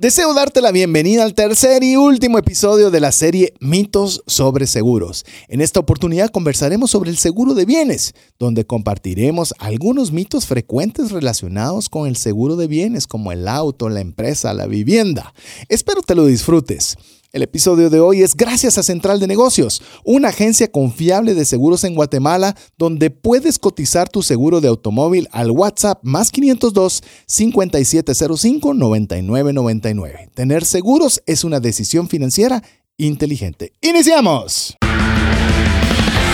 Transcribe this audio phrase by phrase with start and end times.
[0.00, 5.26] Deseo darte la bienvenida al tercer y último episodio de la serie Mitos sobre Seguros.
[5.48, 11.88] En esta oportunidad conversaremos sobre el seguro de bienes, donde compartiremos algunos mitos frecuentes relacionados
[11.88, 15.34] con el seguro de bienes como el auto, la empresa, la vivienda.
[15.68, 16.96] Espero te lo disfrutes.
[17.30, 21.84] El episodio de hoy es gracias a Central de Negocios, una agencia confiable de seguros
[21.84, 30.30] en Guatemala donde puedes cotizar tu seguro de automóvil al WhatsApp más 502 5705 9999.
[30.32, 32.62] Tener seguros es una decisión financiera
[32.96, 33.74] inteligente.
[33.82, 34.78] ¡Iniciamos!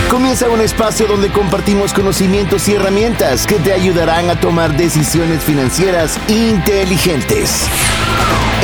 [0.09, 6.17] Comienza un espacio donde compartimos conocimientos y herramientas que te ayudarán a tomar decisiones financieras
[6.29, 7.67] inteligentes.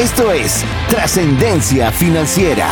[0.02, 2.68] Esto es Trascendencia Financiera.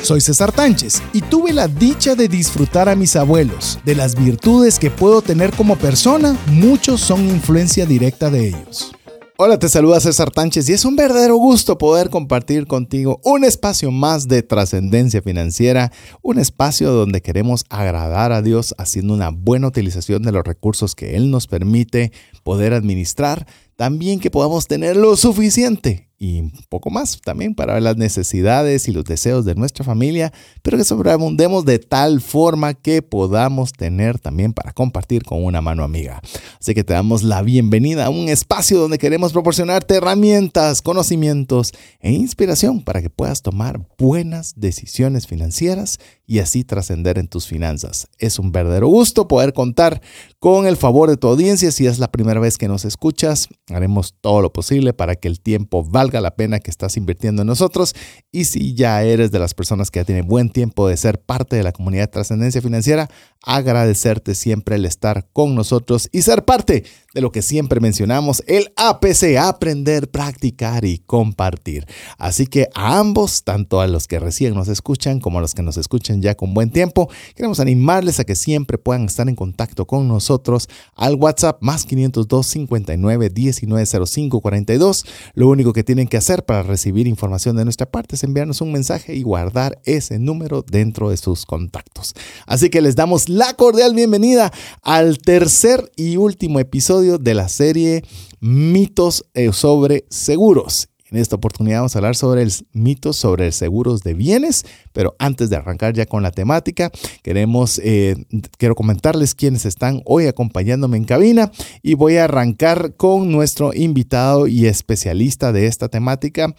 [0.00, 3.78] Soy César Tánchez y tuve la dicha de disfrutar a mis abuelos.
[3.84, 8.94] De las virtudes que puedo tener como persona, muchos son influencia directa de ellos.
[9.36, 13.90] Hola, te saluda César Tánchez y es un verdadero gusto poder compartir contigo un espacio
[13.90, 15.90] más de trascendencia financiera,
[16.22, 21.16] un espacio donde queremos agradar a Dios haciendo una buena utilización de los recursos que
[21.16, 22.12] Él nos permite
[22.44, 27.96] poder administrar, también que podamos tener lo suficiente y un poco más también para las
[27.96, 33.72] necesidades y los deseos de nuestra familia, pero que sobreabundemos de tal forma que podamos
[33.72, 36.22] tener también para compartir con una mano amiga.
[36.60, 42.12] Así que te damos la bienvenida a un espacio donde queremos proporcionarte herramientas, conocimientos e
[42.12, 48.08] inspiración para que puedas tomar buenas decisiones financieras y así trascender en tus finanzas.
[48.18, 50.00] Es un verdadero gusto poder contar
[50.38, 51.70] con el favor de tu audiencia.
[51.70, 55.40] Si es la primera vez que nos escuchas, haremos todo lo posible para que el
[55.40, 57.94] tiempo valga la pena que estás invirtiendo en nosotros.
[58.32, 61.56] Y si ya eres de las personas que ya tienen buen tiempo de ser parte
[61.56, 63.08] de la comunidad de trascendencia financiera,
[63.42, 66.84] agradecerte siempre el estar con nosotros y ser parte
[67.14, 71.86] de lo que siempre mencionamos, el APC, aprender, practicar y compartir.
[72.18, 75.62] Así que a ambos, tanto a los que recién nos escuchan como a los que
[75.62, 79.86] nos escuchan ya con buen tiempo, queremos animarles a que siempre puedan estar en contacto
[79.86, 85.06] con nosotros al WhatsApp más 502 59 1905 42.
[85.34, 88.72] Lo único que tienen que hacer para recibir información de nuestra parte es enviarnos un
[88.72, 92.14] mensaje y guardar ese número dentro de sus contactos.
[92.46, 94.52] Así que les damos la cordial bienvenida
[94.82, 98.02] al tercer y último episodio de la serie
[98.40, 100.88] Mitos eh, sobre Seguros.
[101.14, 105.48] En esta oportunidad vamos a hablar sobre el mito sobre seguros de bienes, pero antes
[105.48, 106.90] de arrancar ya con la temática,
[107.22, 108.16] queremos, eh,
[108.58, 114.48] quiero comentarles quiénes están hoy acompañándome en cabina y voy a arrancar con nuestro invitado
[114.48, 116.52] y especialista de esta temática,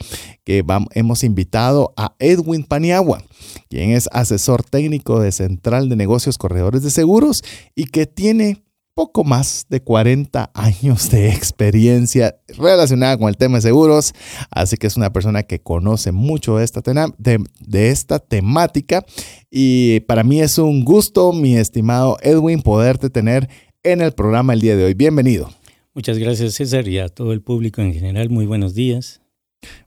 [0.45, 3.23] que hemos invitado a Edwin Paniagua,
[3.67, 7.43] quien es asesor técnico de Central de Negocios Corredores de Seguros
[7.75, 8.64] y que tiene
[8.95, 14.13] poco más de 40 años de experiencia relacionada con el tema de seguros,
[14.49, 16.81] así que es una persona que conoce mucho de esta,
[17.17, 19.05] de, esta temática
[19.51, 23.49] y para mí es un gusto, mi estimado Edwin, poderte tener
[23.83, 24.93] en el programa el día de hoy.
[24.93, 25.49] Bienvenido.
[25.93, 29.21] Muchas gracias César y a todo el público en general, muy buenos días.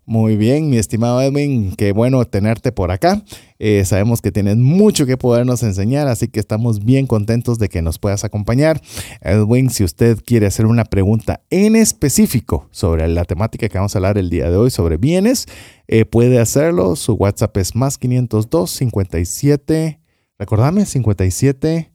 [0.08, 3.22] Muy bien, mi estimado Edwin, qué bueno tenerte por acá.
[3.58, 7.82] Eh, sabemos que tienes mucho que podernos enseñar, así que estamos bien contentos de que
[7.82, 8.80] nos puedas acompañar.
[9.20, 13.98] Edwin, si usted quiere hacer una pregunta en específico sobre la temática que vamos a
[13.98, 15.44] hablar el día de hoy, sobre bienes,
[15.88, 16.96] eh, puede hacerlo.
[16.96, 20.00] Su WhatsApp es más 502 57,
[20.38, 21.92] recordame, 57,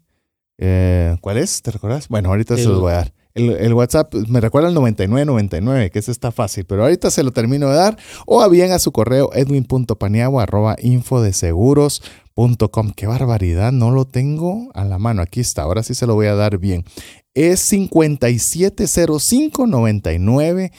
[0.59, 1.63] eh, ¿cuál es?
[1.63, 2.09] ¿Te recuerdas?
[2.09, 3.22] Bueno, ahorita se los voy a dar.
[3.35, 7.69] El, WhatsApp me recuerda al 9999, que ese está fácil, pero ahorita se lo termino
[7.69, 7.97] de dar.
[8.27, 12.91] O bien a su correo edwin.paniagua arroba infodeseguros.com.
[12.95, 15.23] Qué barbaridad, no lo tengo a la mano.
[15.23, 16.85] Aquí está, ahora sí se lo voy a dar bien.
[17.33, 20.71] Es 5705 99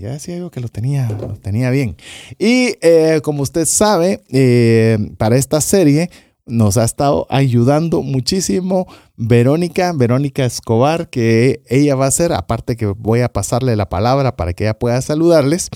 [0.00, 1.96] Ya decía yo que lo tenía, lo tenía bien.
[2.38, 6.10] Y eh, como usted sabe, eh, para esta serie
[6.52, 8.86] nos ha estado ayudando muchísimo
[9.16, 14.36] Verónica, Verónica Escobar, que ella va a ser, aparte que voy a pasarle la palabra
[14.36, 15.70] para que ella pueda saludarles,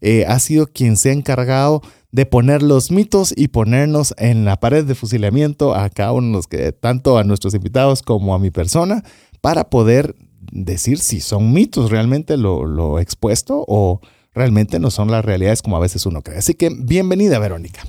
[0.00, 4.58] eh, ha sido quien se ha encargado de poner los mitos y ponernos en la
[4.58, 8.38] pared de fusilamiento a cada uno de los que, tanto a nuestros invitados como a
[8.38, 9.04] mi persona,
[9.42, 10.16] para poder
[10.50, 14.00] decir si son mitos realmente lo, lo expuesto o
[14.34, 16.38] realmente no son las realidades como a veces uno cree.
[16.38, 17.82] Así que bienvenida, Verónica.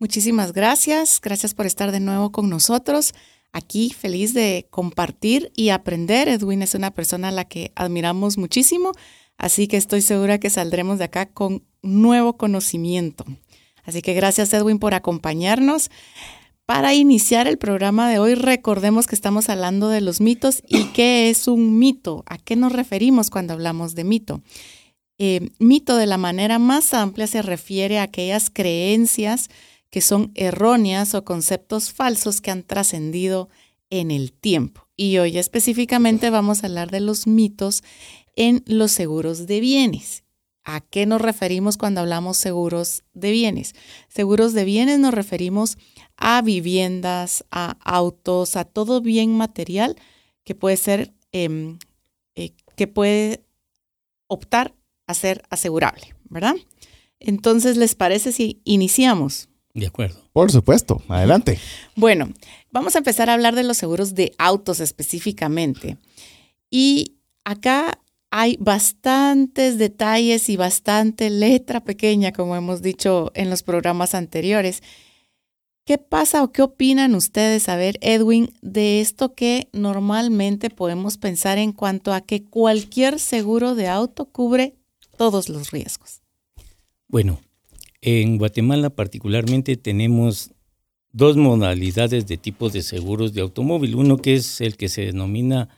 [0.00, 1.20] Muchísimas gracias.
[1.20, 3.14] Gracias por estar de nuevo con nosotros.
[3.52, 6.28] Aquí feliz de compartir y aprender.
[6.28, 8.92] Edwin es una persona a la que admiramos muchísimo,
[9.38, 13.24] así que estoy segura que saldremos de acá con nuevo conocimiento.
[13.84, 15.90] Así que gracias Edwin por acompañarnos.
[16.64, 21.30] Para iniciar el programa de hoy, recordemos que estamos hablando de los mitos y qué
[21.30, 24.42] es un mito, a qué nos referimos cuando hablamos de mito.
[25.16, 29.48] Eh, mito de la manera más amplia se refiere a aquellas creencias
[29.90, 33.48] que son erróneas o conceptos falsos que han trascendido
[33.90, 34.88] en el tiempo.
[34.96, 37.82] Y hoy específicamente vamos a hablar de los mitos
[38.36, 40.24] en los seguros de bienes.
[40.64, 43.74] ¿A qué nos referimos cuando hablamos seguros de bienes?
[44.08, 45.78] Seguros de bienes nos referimos
[46.16, 49.96] a viviendas, a autos, a todo bien material
[50.44, 51.78] que puede ser, em,
[52.34, 53.44] eh, que puede
[54.26, 54.74] optar
[55.06, 56.56] a ser asegurable, ¿verdad?
[57.18, 59.48] Entonces, ¿les parece si iniciamos?
[59.78, 60.20] De acuerdo.
[60.32, 61.56] Por supuesto, adelante.
[61.94, 62.32] Bueno,
[62.72, 65.98] vamos a empezar a hablar de los seguros de autos específicamente.
[66.68, 67.14] Y
[67.44, 68.00] acá
[68.32, 74.82] hay bastantes detalles y bastante letra pequeña, como hemos dicho en los programas anteriores.
[75.84, 81.56] ¿Qué pasa o qué opinan ustedes, a ver, Edwin, de esto que normalmente podemos pensar
[81.56, 84.74] en cuanto a que cualquier seguro de auto cubre
[85.16, 86.20] todos los riesgos?
[87.06, 87.40] Bueno,
[88.00, 90.52] en Guatemala particularmente tenemos
[91.12, 93.96] dos modalidades de tipos de seguros de automóvil.
[93.96, 95.68] Uno que es el que se denomina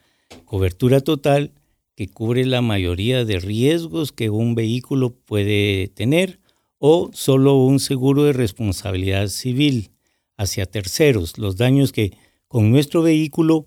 [0.45, 1.53] cobertura total
[1.97, 6.41] que cubre la mayoría de riesgos que un vehículo puede tener
[6.79, 9.91] o solo un seguro de responsabilidad civil
[10.37, 12.17] hacia terceros, los daños que
[12.49, 13.67] con nuestro vehículo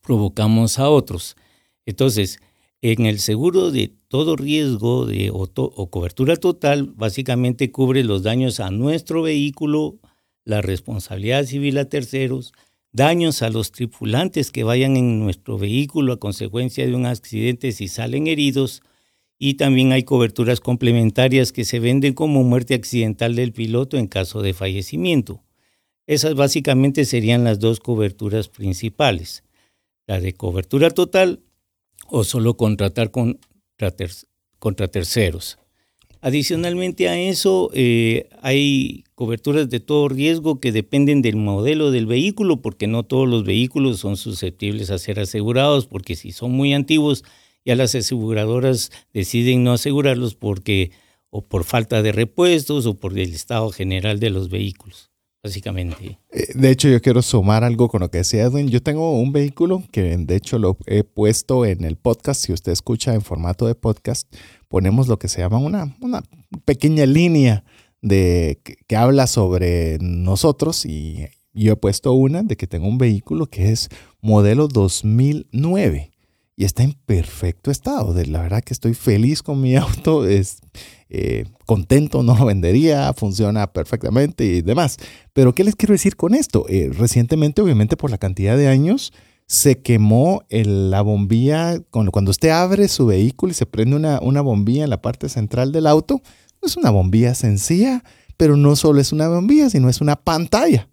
[0.00, 1.36] provocamos a otros.
[1.84, 2.38] Entonces,
[2.80, 8.58] en el seguro de todo riesgo de, o, o, cobertura total, básicamente cubre los daños
[8.58, 9.98] a nuestro vehículo,
[10.44, 12.52] la responsabilidad civil a terceros,
[12.90, 17.88] daños a los tripulantes que vayan en nuestro vehículo a consecuencia de un accidente si
[17.88, 18.82] salen heridos
[19.38, 24.42] y también hay coberturas complementarias que se venden como muerte accidental del piloto en caso
[24.42, 25.44] de fallecimiento.
[26.06, 29.44] Esas básicamente serían las dos coberturas principales,
[30.06, 31.40] la de cobertura total
[32.08, 33.10] o solo contratar
[34.58, 35.58] contra, terceros.
[36.20, 42.60] Adicionalmente a eso, eh, hay coberturas de todo riesgo que dependen del modelo del vehículo,
[42.60, 47.24] porque no todos los vehículos son susceptibles a ser asegurados, porque si son muy antiguos,
[47.64, 50.90] ya las aseguradoras deciden no asegurarlos porque
[51.30, 55.10] o por falta de repuestos o por el estado general de los vehículos,
[55.42, 56.18] básicamente.
[56.30, 58.68] Eh, de hecho, yo quiero sumar algo con lo que decía Edwin.
[58.68, 62.44] Yo tengo un vehículo que de hecho lo he puesto en el podcast.
[62.44, 64.32] Si usted escucha en formato de podcast,
[64.68, 66.22] ponemos lo que se llama una, una
[66.64, 67.64] pequeña línea
[68.02, 73.46] de, que, habla sobre nosotros y yo he puesto una de que tengo un vehículo
[73.46, 73.88] que es
[74.20, 76.12] modelo 2009
[76.58, 78.12] y está en perfecto estado.
[78.26, 80.58] La verdad que estoy feliz con mi auto, es
[81.08, 84.96] eh, contento, no lo vendería, funciona perfectamente y demás.
[85.32, 86.66] Pero ¿qué les quiero decir con esto?
[86.68, 89.12] Eh, recientemente, obviamente por la cantidad de años,
[89.46, 94.82] se quemó la bombilla, cuando, usted abre su vehículo y se prende una, una bombilla
[94.82, 96.22] en la parte central del auto,
[96.60, 98.02] es una bombilla sencilla,
[98.36, 100.88] pero no solo es una bombilla, sino es una pantalla.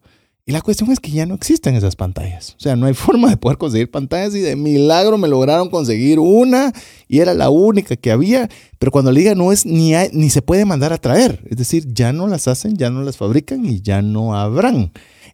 [0.48, 2.56] Y la cuestión es que ya no existen esas pantallas.
[2.60, 6.20] O sea, no hay forma de poder conseguir pantallas y de milagro me lograron conseguir
[6.20, 6.72] una
[7.08, 8.48] y era la única que había.
[8.78, 11.44] Pero cuando le diga no es ni, ni se puede mandar a traer.
[11.50, 14.92] Es decir, ya no las hacen, ya no las fabrican y ya no habrán.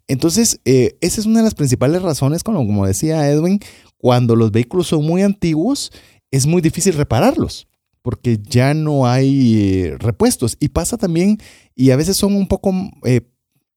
[0.07, 3.59] Entonces, eh, esa es una de las principales razones, como, como decía Edwin,
[3.97, 5.91] cuando los vehículos son muy antiguos,
[6.31, 7.67] es muy difícil repararlos
[8.01, 10.57] porque ya no hay eh, repuestos.
[10.59, 11.37] Y pasa también,
[11.75, 12.73] y a veces son un poco,
[13.05, 13.21] eh,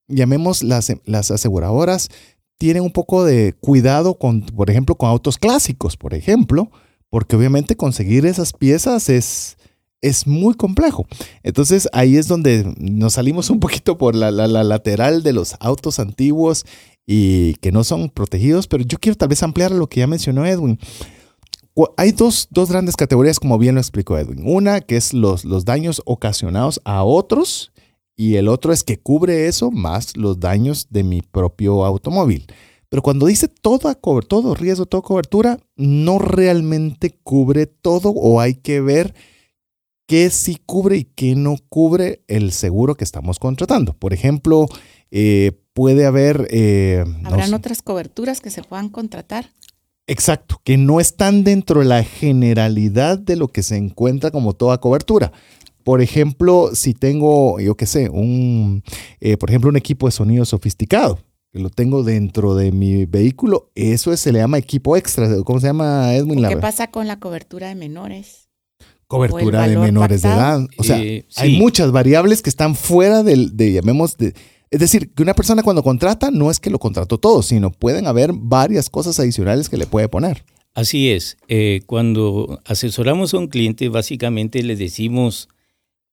[0.09, 2.11] llamemos las, las aseguradoras,
[2.59, 6.71] tienen un poco de cuidado con, por ejemplo, con autos clásicos, por ejemplo,
[7.11, 9.57] porque obviamente conseguir esas piezas es,
[10.01, 11.07] es muy complejo.
[11.43, 16.65] Entonces ahí es donde nos salimos un poquito por la, lateral de los autos antiguos
[17.07, 20.47] y que no son protegidos, pero yo quiero tal vez ampliar lo que ya mencionó
[20.47, 20.79] Edwin.
[21.97, 24.43] Hay dos, grandes categorías, como bien lo explicó Edwin.
[24.45, 27.73] Una que es los, los daños ocasionados a otros
[28.17, 32.47] y el otro es que cubre eso más los daños de mi propio automóvil.
[32.89, 38.81] Pero cuando dice toda, todo riesgo, toda cobertura, no realmente cubre todo o hay que
[38.81, 39.15] ver
[40.07, 43.95] qué sí cubre y qué no cubre el seguro que estamos contratando.
[43.95, 44.67] Por ejemplo,
[45.11, 46.47] eh, puede haber...
[46.51, 49.51] Eh, ¿Habrán otras coberturas que se puedan contratar?
[50.07, 54.79] Exacto, que no están dentro de la generalidad de lo que se encuentra como toda
[54.79, 55.33] cobertura.
[55.85, 58.83] Por ejemplo, si tengo, yo qué sé, un,
[59.21, 61.19] eh, por ejemplo, un equipo de sonido sofisticado,
[61.53, 65.29] que lo tengo dentro de mi vehículo, eso se le llama equipo extra.
[65.45, 66.43] ¿Cómo se llama, Edwin?
[66.49, 68.45] ¿Qué pasa con la cobertura de menores?
[69.07, 70.67] cobertura de menores de edad.
[70.77, 74.35] O sea, hay muchas variables que están fuera del, de, llamemos, de,
[74.71, 78.07] Es decir, que una persona cuando contrata no es que lo contrató todo, sino pueden
[78.07, 80.45] haber varias cosas adicionales que le puede poner.
[80.75, 81.37] Así es.
[81.49, 85.49] Eh, cuando asesoramos a un cliente, básicamente le decimos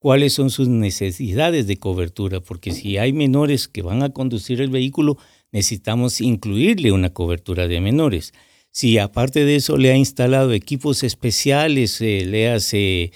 [0.01, 4.71] cuáles son sus necesidades de cobertura, porque si hay menores que van a conducir el
[4.71, 5.19] vehículo,
[5.51, 8.33] necesitamos incluirle una cobertura de menores.
[8.71, 13.11] Si aparte de eso le ha instalado equipos especiales, eh, le hace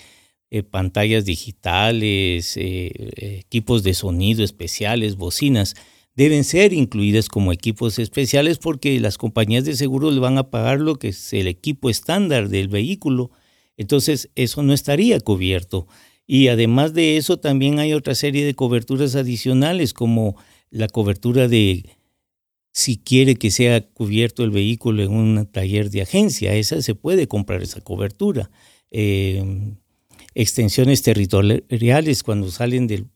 [0.51, 2.91] eh, pantallas digitales, eh,
[3.39, 5.73] equipos de sonido especiales, bocinas,
[6.13, 10.81] deben ser incluidas como equipos especiales porque las compañías de seguros le van a pagar
[10.81, 13.31] lo que es el equipo estándar del vehículo.
[13.75, 15.87] Entonces, eso no estaría cubierto.
[16.27, 20.35] Y además de eso, también hay otra serie de coberturas adicionales, como
[20.69, 21.85] la cobertura de
[22.71, 26.53] si quiere que sea cubierto el vehículo en un taller de agencia.
[26.55, 28.51] Esa se puede comprar esa cobertura.
[28.91, 29.75] Eh,
[30.35, 33.07] extensiones territoriales cuando salen del,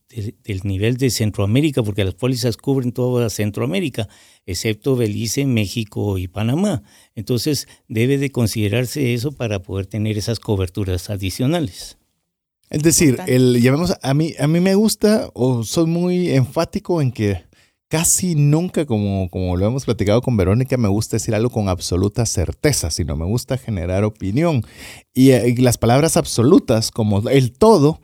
[0.63, 4.07] nivel de Centroamérica, porque las pólizas cubren toda Centroamérica,
[4.45, 6.81] excepto Belice, México y Panamá.
[7.13, 11.98] Entonces debe de considerarse eso para poder tener esas coberturas adicionales.
[12.69, 13.57] Es decir, el,
[14.01, 17.43] a, mí, a mí me gusta o soy muy enfático en que
[17.87, 22.25] casi nunca, como, como lo hemos platicado con Verónica, me gusta decir algo con absoluta
[22.27, 24.63] certeza, sino me gusta generar opinión.
[25.13, 27.99] Y, eh, las palabras absolutas, como el todo,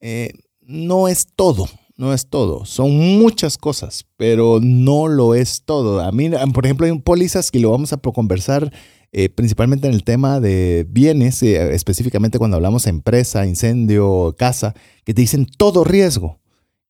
[0.00, 1.66] eh, no es todo.
[1.96, 6.00] No es todo, son muchas cosas, pero no lo es todo.
[6.00, 8.72] A mí, por ejemplo, hay un pólizas que lo vamos a conversar
[9.12, 14.74] eh, principalmente en el tema de bienes, específicamente cuando hablamos de empresa, incendio, casa,
[15.04, 16.38] que te dicen todo riesgo.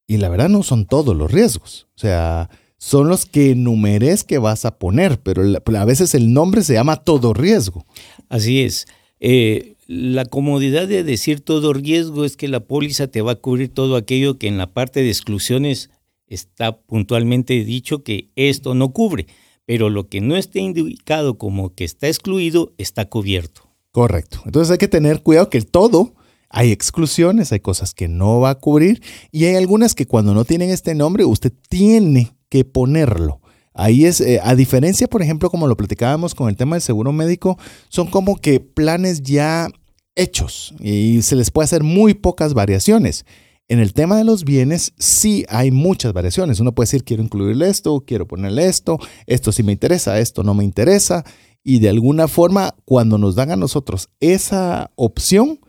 [0.07, 1.87] Y la verdad no son todos los riesgos.
[1.97, 2.51] O sea,
[2.81, 5.43] son los que enumeres que vas a poner, pero
[5.79, 7.85] a veces el nombre se llama todo riesgo.
[8.29, 8.87] Así es.
[9.21, 13.69] Eh, la comodidad de decir todo riesgo es que la póliza te va a cubrir
[13.69, 15.91] todo aquello que en la parte de exclusiones
[16.27, 19.27] está puntualmente dicho que esto no cubre,
[19.71, 23.71] pero lo que no esté indicado como que está excluido está cubierto.
[23.93, 24.43] Correcto.
[24.45, 26.17] Entonces hay que tener cuidado que el todo
[26.49, 29.01] hay exclusiones, hay cosas que no va a cubrir
[29.31, 33.43] y hay algunas que cuando no tienen este nombre usted tiene que ponerlo.
[33.73, 37.13] Ahí es, eh, a diferencia, por ejemplo, como lo platicábamos con el tema del seguro
[37.13, 37.57] médico,
[37.91, 39.69] son como que planes ya
[40.17, 43.25] hechos y se les puede hacer muy pocas variaciones.
[43.71, 46.59] En el tema de los bienes sí hay muchas variaciones.
[46.59, 48.99] Uno puede decir, quiero incluirle esto, quiero ponerle esto,
[49.29, 51.25] esto sí me interesa, esto no me interesa.
[51.63, 55.61] Y de alguna forma, cuando nos dan a nosotros esa opción,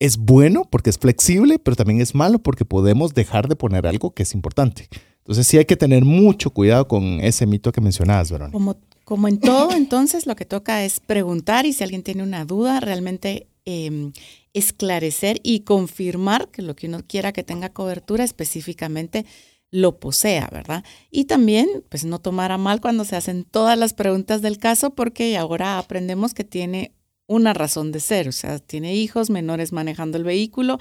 [0.00, 4.14] es bueno porque es flexible, pero también es malo porque podemos dejar de poner algo
[4.14, 4.88] que es importante.
[5.18, 8.52] Entonces sí hay que tener mucho cuidado con ese mito que mencionabas, Verónica.
[8.52, 12.44] Como, como en todo, entonces lo que toca es preguntar y si alguien tiene una
[12.44, 14.10] duda, realmente em,
[14.54, 19.26] esclarecer y confirmar que lo que uno quiera que tenga cobertura específicamente
[19.70, 20.84] lo posea, ¿verdad?
[21.10, 25.36] Y también, pues no tomar mal cuando se hacen todas las preguntas del caso, porque
[25.36, 26.94] ahora aprendemos que tiene
[27.26, 30.78] una razón de ser, o sea, tiene hijos menores manejando el vehículo.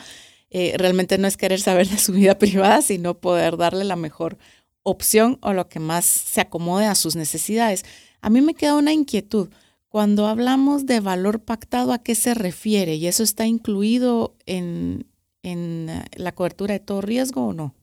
[0.52, 4.38] Eh, realmente no es querer saber de su vida privada, sino poder darle la mejor
[4.84, 7.86] opción o lo que más se acomode a sus necesidades.
[8.22, 9.50] A mí me queda una inquietud.
[9.94, 12.96] Cuando hablamos de valor pactado, ¿a qué se refiere?
[12.96, 15.06] ¿Y eso está incluido en,
[15.44, 17.76] en la cobertura de todo riesgo o no?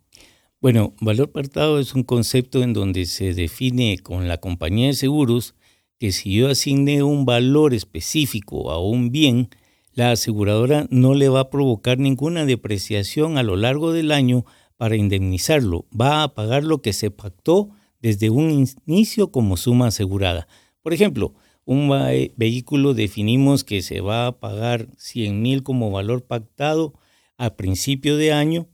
[0.61, 5.55] Bueno, valor pactado es un concepto en donde se define con la compañía de seguros
[6.01, 9.49] que si yo asigne un valor específico a un bien,
[9.93, 14.45] la aseguradora no le va a provocar ninguna depreciación a lo largo del año
[14.77, 15.87] para indemnizarlo.
[15.93, 17.71] Va a pagar lo que se pactó
[18.03, 20.49] desde un inicio como suma asegurada.
[20.83, 21.35] Por ejemplo,
[21.71, 21.89] un
[22.35, 26.95] vehículo definimos que se va a pagar 100 mil como valor pactado
[27.39, 28.67] a principio de año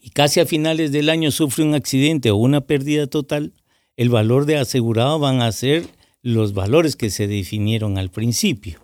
[0.00, 3.52] y casi a finales del año sufre un accidente o una pérdida total,
[3.98, 5.84] el valor de asegurado van a ser
[6.22, 8.80] los valores que se definieron al principio.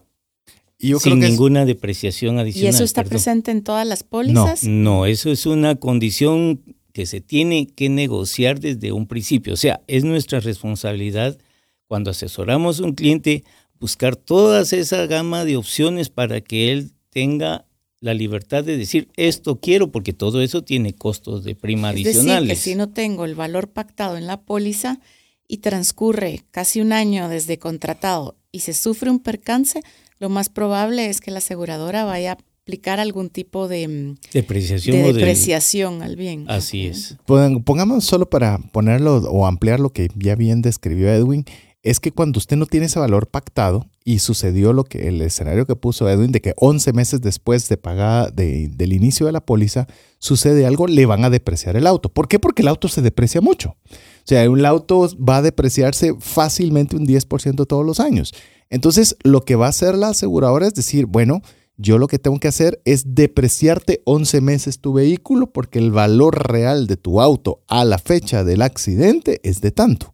[0.79, 2.67] sin ninguna depreciación adicional.
[2.67, 4.63] ¿Y eso está presente en todas las pólizas?
[4.63, 6.61] No, no, eso es una condición
[6.93, 9.55] que se tiene que negociar desde un principio.
[9.55, 11.39] O sea, es nuestra responsabilidad
[11.87, 13.45] cuando asesoramos a un cliente
[13.79, 17.67] buscar toda esa gama de opciones para que él tenga
[18.01, 22.49] la libertad de decir esto quiero porque todo eso tiene costos de prima es adicionales.
[22.49, 25.01] Decir que si no tengo el valor pactado en la póliza,
[25.49, 29.83] y transcurre casi un año desde contratado y se sufre un percance,
[30.19, 35.03] lo más probable es que la aseguradora vaya a aplicar algún tipo de mm, depreciación,
[35.03, 36.47] depreciación al bien.
[36.49, 37.17] Así es.
[37.27, 41.45] Pongamos solo para ponerlo o ampliar lo que ya bien describió Edwin,
[41.87, 45.67] es que cuando usted no tiene ese valor pactado y sucedió lo que el escenario
[45.67, 49.87] que puso Edwin de que 11 meses después de pagar del inicio de la póliza
[50.19, 52.09] sucede algo, le van a depreciar el auto.
[52.09, 52.41] ¿Por qué?
[52.41, 53.77] Porque el auto se deprecia mucho.
[53.89, 58.35] O sea, un auto va a depreciarse fácilmente un 10% todos los años.
[58.69, 61.41] Entonces, lo que va a hacer la aseguradora es decir, bueno,
[61.77, 66.51] yo lo que tengo que hacer es depreciarte 11 meses tu vehículo porque el valor
[66.51, 70.13] real de tu auto a la fecha del accidente es de tanto.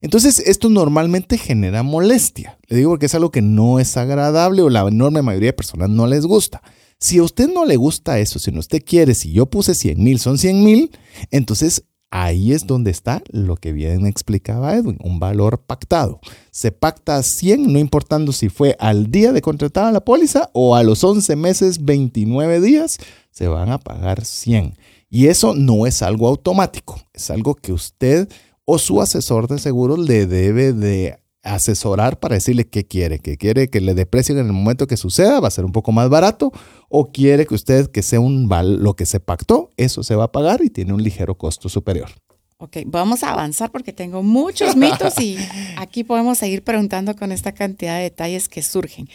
[0.00, 2.58] Entonces, esto normalmente genera molestia.
[2.68, 5.88] Le digo porque es algo que no es agradable o la enorme mayoría de personas
[5.88, 6.62] no les gusta.
[6.98, 10.02] Si a usted no le gusta eso, si no usted quiere, si yo puse 100
[10.02, 10.90] mil, son 100 mil,
[11.30, 16.20] entonces ahí es donde está lo que bien explicaba Edwin, un valor pactado.
[16.50, 20.74] Se pacta a 100, no importando si fue al día de contratar la póliza o
[20.74, 22.98] a los 11 meses, 29 días,
[23.30, 24.76] se van a pagar 100.
[25.10, 28.28] Y eso no es algo automático, es algo que usted
[28.66, 33.70] o su asesor de seguros le debe de asesorar para decirle qué quiere, que quiere
[33.70, 36.52] que le deprecien en el momento que suceda, va a ser un poco más barato,
[36.88, 38.48] o quiere que usted que sea un
[38.82, 42.10] lo que se pactó, eso se va a pagar y tiene un ligero costo superior.
[42.58, 45.36] Ok, vamos a avanzar porque tengo muchos mitos y
[45.76, 49.08] aquí podemos seguir preguntando con esta cantidad de detalles que surgen.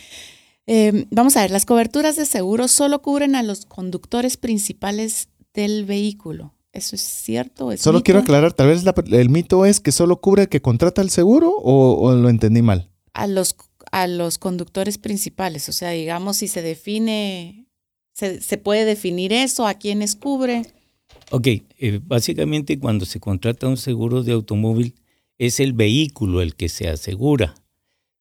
[0.68, 5.86] Em, vamos a ver, las coberturas de seguro solo cubren a los conductores principales del
[5.86, 6.54] vehículo.
[6.74, 7.76] ¿Eso es cierto?
[7.76, 11.10] solo quiero aclarar, tal vez el mito es que solo cubre el que contrata el
[11.10, 12.90] seguro o, lo entendí mal.
[13.14, 13.58] A los,
[13.92, 17.68] a los conductores principales, o sea, digamos, si se define,
[18.14, 20.62] se, puede definir eso, a quiénes cubre.
[21.32, 24.96] Ok, eh, básicamente cuando se contrata un seguro de automóvil
[25.38, 27.56] es el vehículo el que se asegura,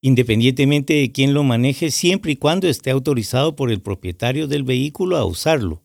[0.01, 5.17] independientemente de quién lo maneje, siempre y cuando esté autorizado por el propietario del vehículo
[5.17, 5.83] a usarlo.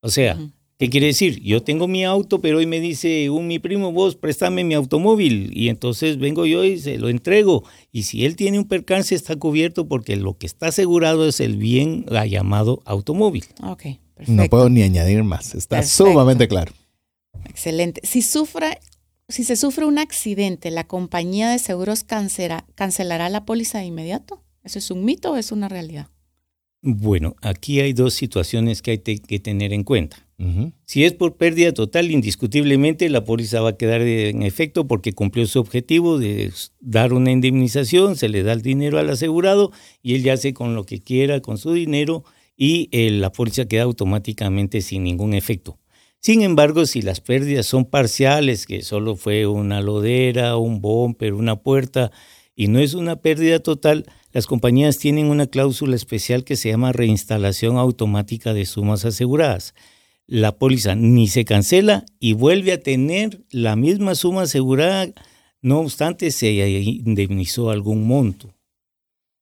[0.00, 0.38] O sea,
[0.78, 1.42] ¿Qué quiere decir?
[1.42, 5.50] Yo tengo mi auto, pero hoy me dice un mi primo, vos préstame mi automóvil
[5.52, 7.64] y entonces vengo yo y se lo entrego.
[7.90, 11.56] Y si él tiene un percance está cubierto porque lo que está asegurado es el
[11.56, 13.44] bien la llamado automóvil.
[13.64, 13.82] Ok,
[14.14, 14.32] perfecto.
[14.32, 16.72] No puedo ni añadir más, está sumamente claro.
[17.48, 18.00] Excelente.
[18.04, 18.78] Si sufra,
[19.28, 24.44] si se sufre un accidente, ¿la compañía de seguros cancelará la póliza de inmediato?
[24.62, 26.06] ¿Eso es un mito o es una realidad?
[26.82, 30.27] Bueno, aquí hay dos situaciones que hay que tener en cuenta.
[30.84, 35.46] Si es por pérdida total, indiscutiblemente la póliza va a quedar en efecto porque cumplió
[35.48, 40.22] su objetivo de dar una indemnización, se le da el dinero al asegurado y él
[40.22, 42.22] ya hace con lo que quiera con su dinero
[42.56, 45.78] y eh, la póliza queda automáticamente sin ningún efecto.
[46.20, 51.56] Sin embargo, si las pérdidas son parciales, que solo fue una lodera, un bumper, una
[51.62, 52.12] puerta,
[52.54, 56.92] y no es una pérdida total, las compañías tienen una cláusula especial que se llama
[56.92, 59.74] reinstalación automática de sumas aseguradas
[60.28, 65.08] la póliza ni se cancela y vuelve a tener la misma suma asegurada,
[65.62, 68.54] no obstante se indemnizó algún monto.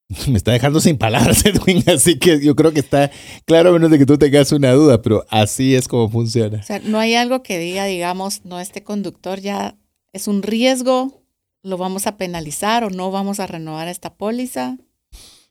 [0.28, 3.10] Me está dejando sin palabras, Edwin, así que yo creo que está
[3.44, 6.60] claro, a menos de que tú tengas una duda, pero así es como funciona.
[6.60, 9.76] O sea, no hay algo que diga, digamos, no, este conductor ya
[10.12, 11.24] es un riesgo,
[11.62, 14.78] lo vamos a penalizar o no vamos a renovar esta póliza.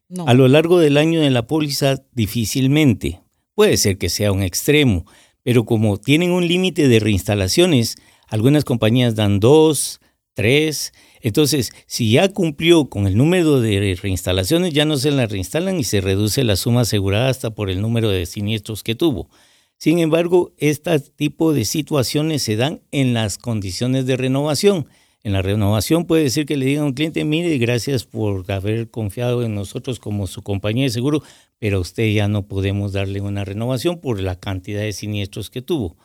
[0.08, 0.28] No.
[0.28, 3.22] A lo largo del año de la póliza, difícilmente.
[3.54, 5.06] Puede ser que sea un extremo,
[5.46, 10.02] pero como tienen un límite de reinstalaciones, algunas compañías dan dos,
[10.34, 10.92] tres.
[11.22, 15.84] Entonces, si ya cumplió con el número de reinstalaciones, ya no se la reinstalan y
[15.84, 19.30] se reduce la suma asegurada hasta por el número de siniestros que tuvo.
[19.78, 24.88] Sin embargo, este tipo de situaciones se dan en las condiciones de renovación.
[25.26, 28.92] En la renovación puede decir que le diga a un cliente, mire, gracias por haber
[28.92, 31.24] confiado en nosotros como su compañía de seguro,
[31.58, 35.64] pero a usted ya no podemos darle una renovación por la cantidad de siniestros que
[35.64, 35.98] tuvo.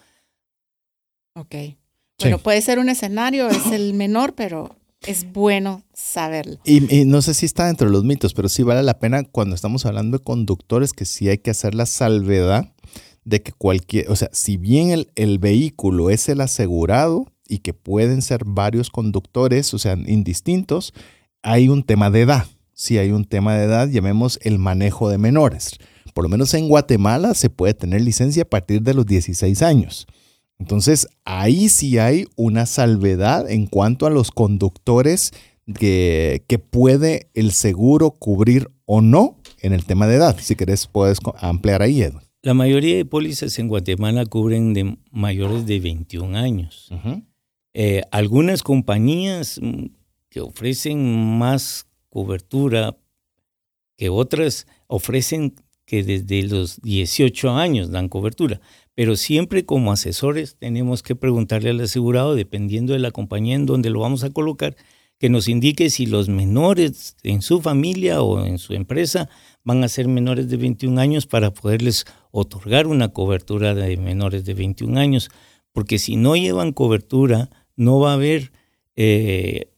[1.35, 1.55] Ok.
[2.19, 4.75] Bueno, puede ser un escenario, es el menor, pero
[5.07, 6.59] es bueno saberlo.
[6.65, 9.55] Y, no sé si está dentro de los mitos, pero sí vale la pena cuando
[9.55, 12.73] estamos hablando de conductores que sí hay que hacer la salvedad
[13.25, 17.75] de que cualquier, o sea, si bien el, el vehículo es el asegurado, y que
[17.75, 20.95] pueden ser varios conductores, o sea, indistintos,
[21.43, 22.47] hay un tema de edad.
[22.73, 25.73] Si hay un tema de edad, llamemos el manejo de menores.
[26.15, 30.07] Por lo menos en Guatemala se puede tener licencia a partir de los 16 años.
[30.59, 35.33] Entonces, ahí sí hay una salvedad en cuanto a los conductores
[35.75, 40.37] que, que puede el seguro cubrir o no en el tema de edad.
[40.41, 42.21] Si querés, puedes ampliar ahí, Edwin.
[42.43, 46.89] La mayoría de pólizas en Guatemala cubren de mayores de 21 años.
[47.73, 49.87] Eh, algunas compañías mm,
[50.29, 52.97] que ofrecen más cobertura
[53.97, 55.55] que otras ofrecen
[55.85, 58.61] que desde los 18 años dan cobertura,
[58.95, 63.91] pero siempre como asesores tenemos que preguntarle al asegurado, dependiendo de la compañía en donde
[63.91, 64.77] lo vamos a colocar,
[65.19, 69.29] que nos indique si los menores en su familia o en su empresa
[69.65, 74.55] van a ser menores de 21 años para poderles otorgar una cobertura de menores de
[74.55, 75.29] 21 años,
[75.73, 77.51] porque si no llevan cobertura,
[77.81, 78.53] no va a haber
[78.95, 79.73] eh,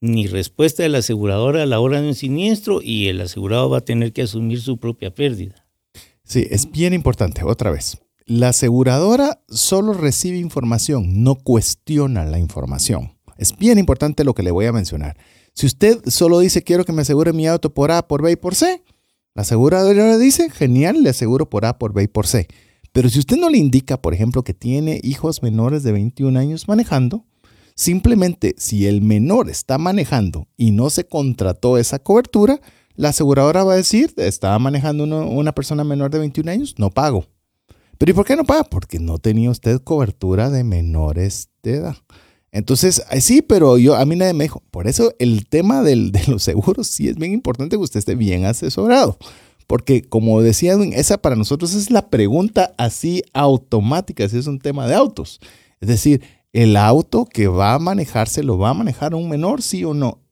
[0.00, 3.78] ni respuesta de la aseguradora a la hora de un siniestro y el asegurado va
[3.78, 5.64] a tener que asumir su propia pérdida.
[6.24, 7.98] Sí, es bien importante, otra vez.
[8.26, 13.16] La aseguradora solo recibe información, no cuestiona la información.
[13.38, 15.16] Es bien importante lo que le voy a mencionar.
[15.52, 18.36] Si usted solo dice quiero que me asegure mi auto por A, por B y
[18.36, 18.82] por C,
[19.34, 22.48] la aseguradora dice genial, le aseguro por A, por B y por C.
[22.90, 26.66] Pero si usted no le indica, por ejemplo, que tiene hijos menores de 21 años
[26.66, 27.24] manejando,
[27.74, 32.60] simplemente si el menor está manejando y no se contrató esa cobertura,
[32.96, 37.26] la aseguradora va a decir, estaba manejando una persona menor de 21 años, no pago.
[37.98, 38.64] Pero ¿y por qué no paga?
[38.64, 41.96] Porque no tenía usted cobertura de menores de edad.
[42.52, 44.62] Entonces, sí, pero yo a mí nadie me dijo.
[44.70, 48.44] Por eso el tema de los seguros sí es bien importante que usted esté bien
[48.44, 49.18] asesorado.
[49.66, 54.86] Porque como decía esa para nosotros es la pregunta así automática, si es un tema
[54.86, 55.40] de autos.
[55.80, 56.22] Es decir,
[56.54, 60.22] el auto que va a manejarse lo va a manejar un menor, sí o no.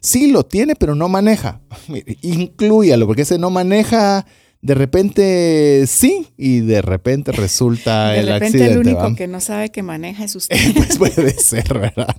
[0.00, 1.60] Sí lo tiene, pero no maneja.
[2.22, 4.24] Incluyalo, porque ese no maneja
[4.60, 8.58] de repente sí y de repente resulta el accidente.
[8.58, 10.56] De repente el único que no sabe que maneja es usted.
[10.74, 12.16] pues puede ser, ¿verdad?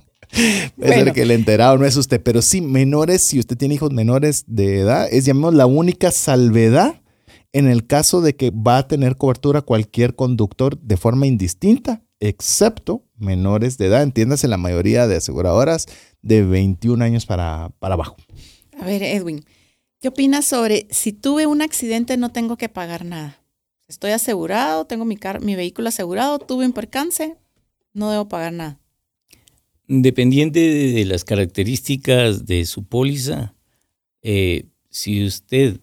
[0.76, 3.92] Puede ser que el enterado no es usted, pero sí, menores, si usted tiene hijos
[3.92, 7.00] menores de edad, es, llamemos, la única salvedad
[7.54, 13.03] en el caso de que va a tener cobertura cualquier conductor de forma indistinta, excepto
[13.16, 15.86] menores de edad, entiéndase la mayoría de aseguradoras
[16.22, 18.16] de 21 años para, para abajo.
[18.78, 19.44] A ver, Edwin,
[20.04, 23.42] ¿Qué opinas sobre si tuve un accidente no tengo que pagar nada?
[23.88, 27.36] Estoy asegurado, tengo mi, mi vehículo asegurado, tuve un percance,
[27.94, 28.78] no debo pagar nada.
[29.88, 33.54] Dependiente de las características de su póliza,
[34.20, 35.80] eh, si usted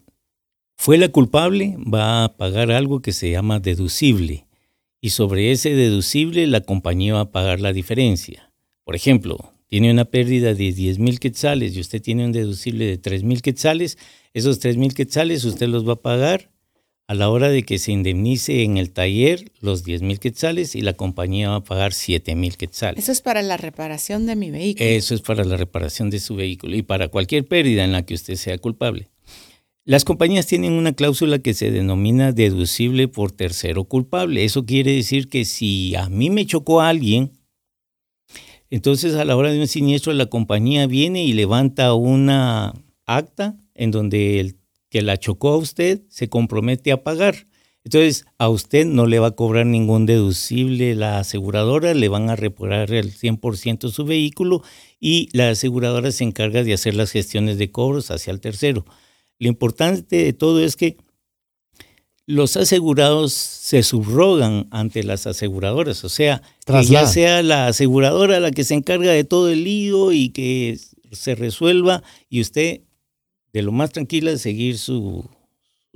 [0.77, 4.45] fue la culpable, va a pagar algo que se llama deducible.
[5.01, 8.51] Y sobre ese deducible, la compañía va a pagar la diferencia.
[8.83, 12.99] Por ejemplo, tiene una pérdida de 10 mil quetzales y usted tiene un deducible de
[12.99, 13.97] 3 mil quetzales,
[14.33, 16.51] esos 3 mil quetzales usted los va a pagar
[17.07, 20.81] a la hora de que se indemnice en el taller los 10 mil quetzales y
[20.81, 23.03] la compañía va a pagar 7 mil quetzales.
[23.03, 24.87] Eso es para la reparación de mi vehículo.
[24.87, 28.13] Eso es para la reparación de su vehículo y para cualquier pérdida en la que
[28.13, 29.09] usted sea culpable.
[29.83, 34.45] Las compañías tienen una cláusula que se denomina deducible por tercero culpable.
[34.45, 37.31] Eso quiere decir que si a mí me chocó alguien,
[38.71, 42.73] entonces, a la hora de un siniestro, la compañía viene y levanta una
[43.05, 44.55] acta en donde el
[44.89, 47.47] que la chocó a usted se compromete a pagar.
[47.83, 52.37] Entonces, a usted no le va a cobrar ningún deducible la aseguradora, le van a
[52.37, 54.61] reparar el 100% su vehículo
[55.01, 58.85] y la aseguradora se encarga de hacer las gestiones de cobros hacia el tercero.
[59.41, 60.97] Lo importante de todo es que
[62.27, 68.51] los asegurados se subrogan ante las aseguradoras, o sea, que ya sea la aseguradora la
[68.51, 70.79] que se encarga de todo el lío y que
[71.11, 72.81] se resuelva y usted
[73.51, 75.27] de lo más tranquila seguir su,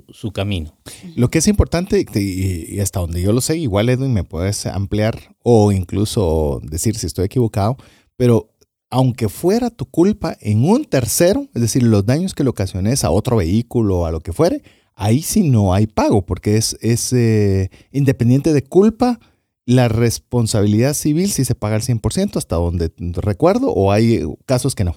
[0.10, 0.76] su camino.
[1.16, 5.36] Lo que es importante, y hasta donde yo lo sé, igual Edwin me puedes ampliar
[5.44, 7.78] o incluso decir si estoy equivocado,
[8.18, 8.55] pero
[8.96, 13.12] aunque fuera tu culpa en un tercero, es decir, los daños que le ocasiones a
[13.12, 14.64] otro vehículo o a lo que fuere,
[14.96, 19.20] ahí sí no hay pago, porque es, es eh, independiente de culpa,
[19.66, 24.86] la responsabilidad civil sí se paga al 100% hasta donde recuerdo, o hay casos que
[24.86, 24.96] no.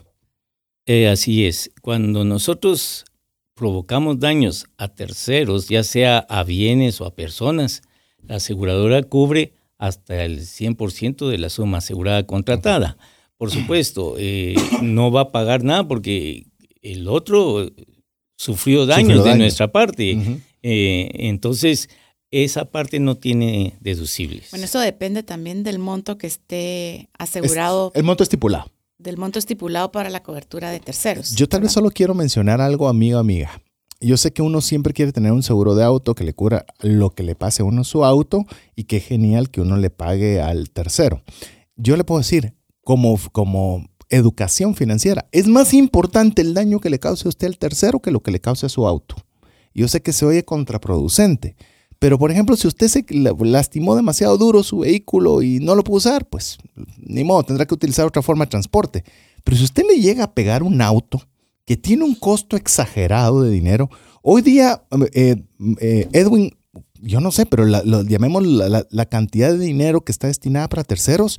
[0.86, 3.04] Eh, así es, cuando nosotros
[3.54, 7.82] provocamos daños a terceros, ya sea a bienes o a personas,
[8.22, 12.96] la aseguradora cubre hasta el 100% de la suma asegurada contratada.
[13.38, 16.46] Por supuesto, eh, no va a pagar nada porque
[16.82, 17.70] el otro
[18.36, 20.18] sufrió daños de nuestra parte.
[20.62, 21.88] Eh, entonces,
[22.30, 24.50] esa parte no tiene deducibles.
[24.50, 27.92] Bueno, eso depende también del monto que esté asegurado.
[27.94, 28.70] el monto estipulado.
[28.98, 31.34] Del monto estipulado para la cobertura de terceros.
[31.36, 33.62] Yo tal vez solo quiero mencionar algo, amigo, amiga.
[34.00, 37.10] Yo sé que uno siempre quiere tener un seguro de auto que le cubra lo
[37.10, 38.44] que le pase a uno su auto
[38.76, 41.22] y qué genial que uno le pague al tercero.
[41.76, 42.54] Yo le puedo decir,
[42.88, 45.28] como, como educación financiera.
[45.30, 48.30] Es más importante el daño que le cause a usted al tercero que lo que
[48.30, 49.14] le cause a su auto.
[49.74, 51.54] Yo sé que se oye contraproducente,
[51.98, 53.04] pero por ejemplo, si usted se
[53.40, 56.56] lastimó demasiado duro su vehículo y no lo pudo usar, pues
[56.96, 59.04] ni modo, tendrá que utilizar otra forma de transporte.
[59.44, 61.20] Pero si usted le llega a pegar un auto
[61.66, 63.90] que tiene un costo exagerado de dinero,
[64.22, 65.36] hoy día, eh,
[65.78, 66.56] eh, Edwin,
[67.02, 70.84] yo no sé, pero lo, llamemos la, la cantidad de dinero que está destinada para
[70.84, 71.38] terceros,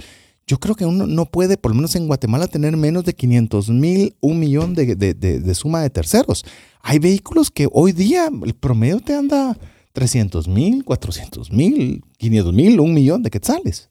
[0.49, 3.69] yo creo que uno no puede, por lo menos en Guatemala, tener menos de 500
[3.69, 6.43] mil, un millón de, suma de terceros.
[6.81, 9.55] Hay vehículos que hoy día el promedio te anda
[9.93, 13.89] 300 mil, 400 mil, 500 mil, un millón de quetzales.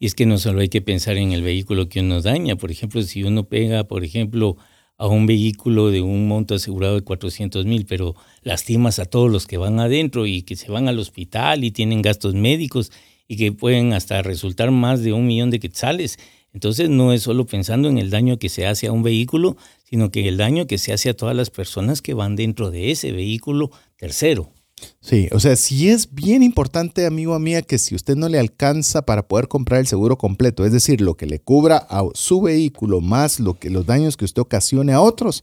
[0.00, 2.56] Y es que no solo hay que pensar en el vehículo que uno daña.
[2.56, 4.56] Por ejemplo, si uno pega, por ejemplo,
[4.98, 9.46] a un vehículo de un monto asegurado de 400 mil, pero lastimas a todos los
[9.46, 12.90] que van adentro y que se van al hospital y tienen gastos médicos
[13.32, 16.18] y que pueden hasta resultar más de un millón de quetzales.
[16.52, 20.10] Entonces no es solo pensando en el daño que se hace a un vehículo, sino
[20.10, 23.10] que el daño que se hace a todas las personas que van dentro de ese
[23.10, 24.52] vehículo tercero.
[25.00, 29.00] Sí, o sea, sí es bien importante, amigo mía, que si usted no le alcanza
[29.06, 33.00] para poder comprar el seguro completo, es decir, lo que le cubra a su vehículo
[33.00, 35.42] más lo que los daños que usted ocasione a otros,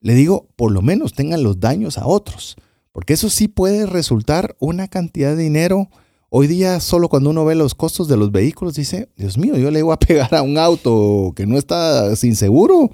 [0.00, 2.56] le digo, por lo menos tengan los daños a otros,
[2.90, 5.88] porque eso sí puede resultar una cantidad de dinero
[6.30, 9.70] Hoy día solo cuando uno ve los costos de los vehículos dice, Dios mío, yo
[9.70, 12.90] le voy a pegar a un auto que no está sin seguro.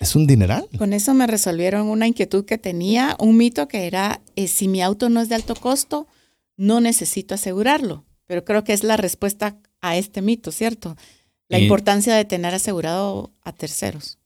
[0.00, 0.68] Es un dineral.
[0.76, 4.82] Con eso me resolvieron una inquietud que tenía, un mito que era, eh, si mi
[4.82, 6.08] auto no es de alto costo,
[6.56, 8.04] no necesito asegurarlo.
[8.26, 10.96] Pero creo que es la respuesta a este mito, ¿cierto?
[11.48, 14.18] La eh, importancia de tener asegurado a terceros.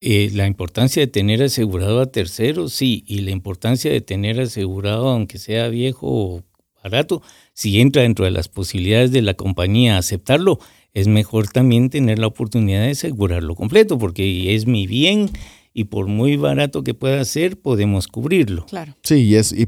[0.00, 5.08] Eh, la importancia de tener asegurado a terceros, sí, y la importancia de tener asegurado,
[5.08, 6.44] aunque sea viejo o
[6.82, 7.22] barato,
[7.54, 10.58] si entra dentro de las posibilidades de la compañía aceptarlo,
[10.92, 15.30] es mejor también tener la oportunidad de asegurarlo completo, porque es mi bien
[15.72, 18.66] y por muy barato que pueda ser, podemos cubrirlo.
[18.66, 18.96] Claro.
[19.02, 19.66] Sí, es y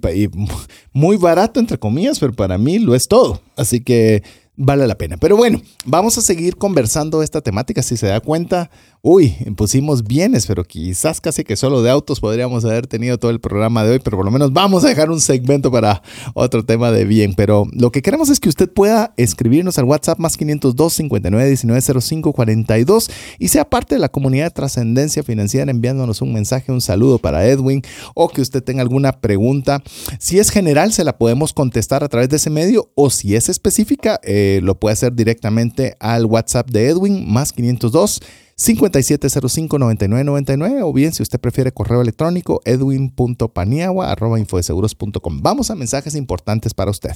[0.93, 3.41] muy barato, entre comillas, pero para mí lo es todo.
[3.57, 4.23] Así que
[4.57, 5.17] vale la pena.
[5.17, 7.83] Pero bueno, vamos a seguir conversando esta temática.
[7.83, 8.71] Si se da cuenta,
[9.05, 13.41] uy, pusimos bienes, pero quizás casi que solo de autos podríamos haber tenido todo el
[13.41, 16.03] programa de hoy, pero por lo menos vamos a dejar un segmento para
[16.35, 17.35] otro tema de bien.
[17.35, 22.01] Pero lo que queremos es que usted pueda escribirnos al WhatsApp más 502 59 19
[22.01, 23.11] 05 42
[23.41, 27.45] y sea parte de la comunidad de trascendencia financiera enviándonos un mensaje, un saludo para
[27.45, 27.83] Edwin
[28.15, 29.83] o que usted tenga alguna pregunta.
[30.21, 33.49] Si es general, se la podemos contestar a través de ese medio o si es
[33.49, 38.21] específica, eh, lo puede hacer directamente al WhatsApp de Edwin más 502
[38.57, 45.43] 5705-9999 o bien si usted prefiere correo electrónico edwin.paniagua.infodeseguros.com.
[45.43, 47.13] Vamos a mensajes importantes para usted.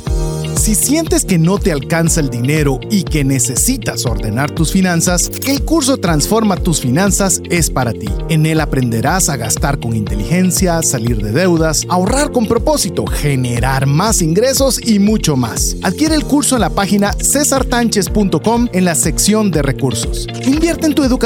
[0.56, 5.64] Si sientes que no te alcanza el dinero y que necesitas ordenar tus finanzas, el
[5.64, 8.08] curso Transforma tus finanzas es para ti.
[8.28, 14.22] En él aprenderás a gastar con inteligencia, salir de deudas, ahorrar con propósito, generar más
[14.22, 15.76] ingresos y mucho más.
[15.82, 20.26] Adquiere el curso en la página cesartanches.com en la sección de recursos.
[20.46, 21.25] Invierte en tu educación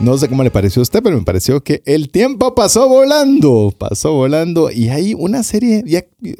[0.00, 3.74] No sé cómo le pareció a usted, pero me pareció que el tiempo pasó volando,
[3.76, 4.70] pasó volando.
[4.70, 5.82] Y hay una serie,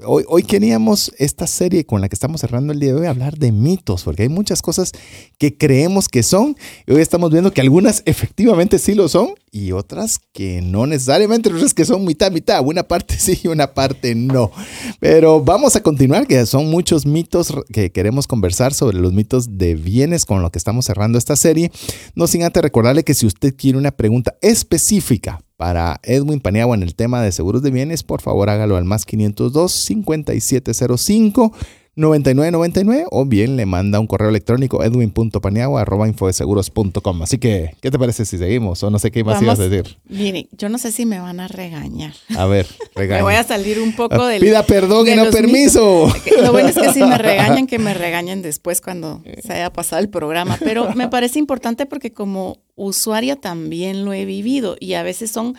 [0.07, 3.37] hoy, hoy queríamos esta serie con la que estamos cerrando el día de hoy hablar
[3.37, 4.93] de mitos, porque hay muchas cosas
[5.39, 6.57] que creemos que son.
[6.87, 11.75] Hoy estamos viendo que algunas efectivamente sí lo son y otras que no necesariamente, otras
[11.75, 14.53] que son mitad, mitad, una parte sí y una parte no.
[15.01, 19.75] Pero vamos a continuar, que son muchos mitos que queremos conversar sobre los mitos de
[19.75, 21.73] bienes con lo que estamos cerrando esta serie,
[22.15, 26.83] no sin antes recordarle que si usted quiere una pregunta específica para Edwin Paniagua en
[26.83, 31.53] el tema de seguros de bienes, por favor hágalo al más 502 5705
[31.99, 37.23] 9999 o bien le manda un correo electrónico edwin.paniagua.infodeseguros.com.
[37.23, 38.81] Así que, ¿qué te parece si seguimos?
[38.85, 39.99] O no sé qué más ibas a decir.
[40.09, 42.15] Mire, yo no sé si me van a regañar.
[42.37, 43.19] A ver, regaña.
[43.23, 44.41] me voy a salir un poco del...
[44.41, 46.09] Pida perdón y no permiso.
[46.41, 50.01] Lo bueno es que si me regañan, que me regañen después cuando se haya pasado
[50.01, 50.57] el programa.
[50.61, 55.57] Pero me parece importante porque como usuaria también lo he vivido y a veces son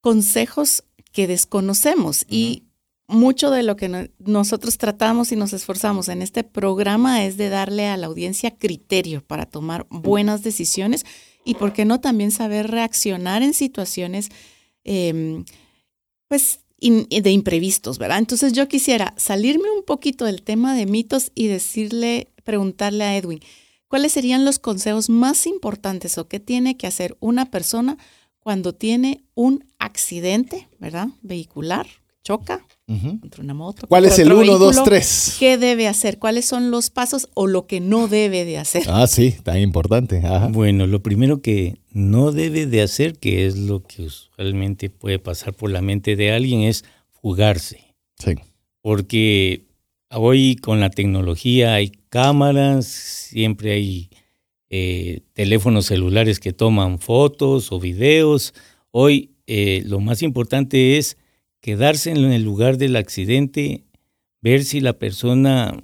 [0.00, 2.65] consejos que desconocemos y
[3.08, 7.86] mucho de lo que nosotros tratamos y nos esforzamos en este programa es de darle
[7.86, 11.04] a la audiencia criterio para tomar buenas decisiones
[11.44, 14.30] y, ¿por qué no, también saber reaccionar en situaciones,
[14.82, 15.44] em,
[16.28, 18.18] pues, de imprevistos, ¿verdad?
[18.18, 23.40] Entonces yo quisiera salirme un poquito del tema de mitos y decirle, preguntarle a Edwin,
[23.88, 27.96] ¿cuáles serían los consejos más importantes o qué tiene que hacer una persona
[28.40, 31.08] cuando tiene un accidente, ¿verdad?
[31.22, 31.86] Vehicular,
[32.22, 33.86] choca contra una moto.
[33.88, 35.36] ¿Cuál es el 1, 2, 3?
[35.40, 36.18] ¿Qué debe hacer?
[36.18, 38.84] ¿Cuáles son los pasos o lo que no debe de hacer?
[38.88, 40.22] Ah, sí, tan importante.
[40.50, 45.52] Bueno, lo primero que no debe de hacer, que es lo que usualmente puede pasar
[45.54, 46.84] por la mente de alguien, es
[47.20, 47.94] fugarse.
[48.18, 48.34] Sí.
[48.82, 49.64] Porque
[50.12, 54.10] hoy con la tecnología hay cámaras, siempre hay
[54.70, 58.54] eh, teléfonos celulares que toman fotos o videos.
[58.92, 61.16] Hoy eh, lo más importante es
[61.66, 63.86] quedarse en el lugar del accidente,
[64.40, 65.76] ver si la persona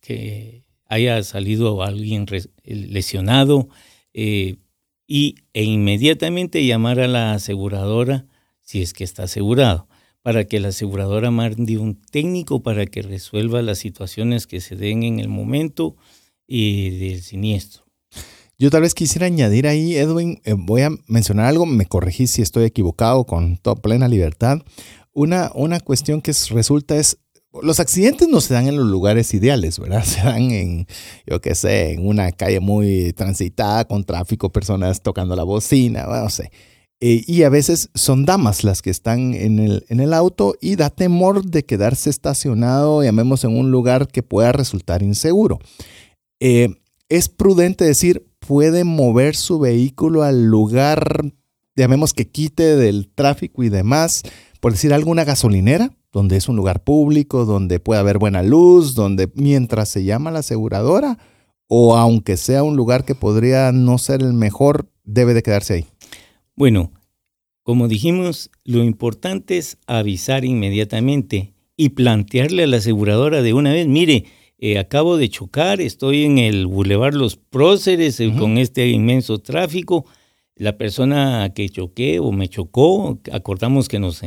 [0.00, 2.26] que haya salido alguien
[2.64, 3.68] lesionado
[4.14, 4.56] eh,
[5.06, 8.26] y, e inmediatamente llamar a la aseguradora
[8.62, 9.86] si es que está asegurado,
[10.22, 15.04] para que la aseguradora mande un técnico para que resuelva las situaciones que se den
[15.04, 15.94] en el momento
[16.48, 17.84] y del siniestro.
[18.60, 22.42] Yo tal vez quisiera añadir ahí, Edwin, eh, voy a mencionar algo, me corregí si
[22.42, 24.58] estoy equivocado con toda plena libertad.
[25.14, 27.16] Una, una cuestión que resulta es,
[27.62, 30.04] los accidentes no se dan en los lugares ideales, ¿verdad?
[30.04, 30.86] Se dan en,
[31.26, 36.28] yo qué sé, en una calle muy transitada con tráfico, personas tocando la bocina, no
[36.28, 36.50] sé.
[37.00, 40.76] Eh, y a veces son damas las que están en el, en el auto y
[40.76, 45.60] da temor de quedarse estacionado, llamemos, en un lugar que pueda resultar inseguro.
[46.40, 46.68] Eh,
[47.08, 51.24] es prudente decir, puede mover su vehículo al lugar,
[51.76, 54.22] llamemos que quite del tráfico y demás,
[54.60, 59.30] por decir alguna gasolinera, donde es un lugar público, donde puede haber buena luz, donde
[59.34, 61.18] mientras se llama la aseguradora,
[61.68, 65.86] o aunque sea un lugar que podría no ser el mejor, debe de quedarse ahí.
[66.56, 66.92] Bueno,
[67.62, 73.86] como dijimos, lo importante es avisar inmediatamente y plantearle a la aseguradora de una vez,
[73.86, 74.24] mire,
[74.62, 80.04] eh, acabo de chocar, estoy en el Boulevard Los Próceres eh, con este inmenso tráfico.
[80.54, 84.20] La persona que choqué o me chocó, acordamos que nos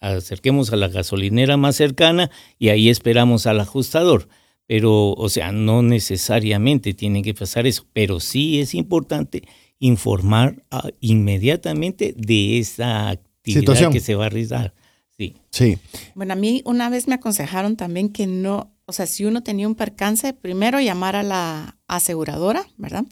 [0.00, 4.28] acerquemos a la gasolinera más cercana y ahí esperamos al ajustador.
[4.66, 9.42] Pero, o sea, no necesariamente tiene que pasar eso, pero sí es importante
[9.78, 14.74] informar ah, inmediatamente de esa actividad que se va a realizar.
[15.16, 15.34] Sí.
[15.50, 15.78] sí.
[16.14, 19.68] Bueno, a mí una vez me aconsejaron también que no, o sea, si uno tenía
[19.68, 23.04] un percance, primero llamar a la aseguradora, ¿verdad?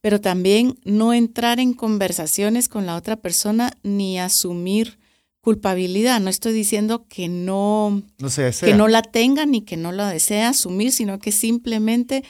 [0.00, 5.00] Pero también no entrar en conversaciones con la otra persona ni asumir
[5.40, 6.20] culpabilidad.
[6.20, 8.04] No estoy diciendo que no,
[8.60, 12.22] que no la tenga ni que no la desea asumir, sino que simplemente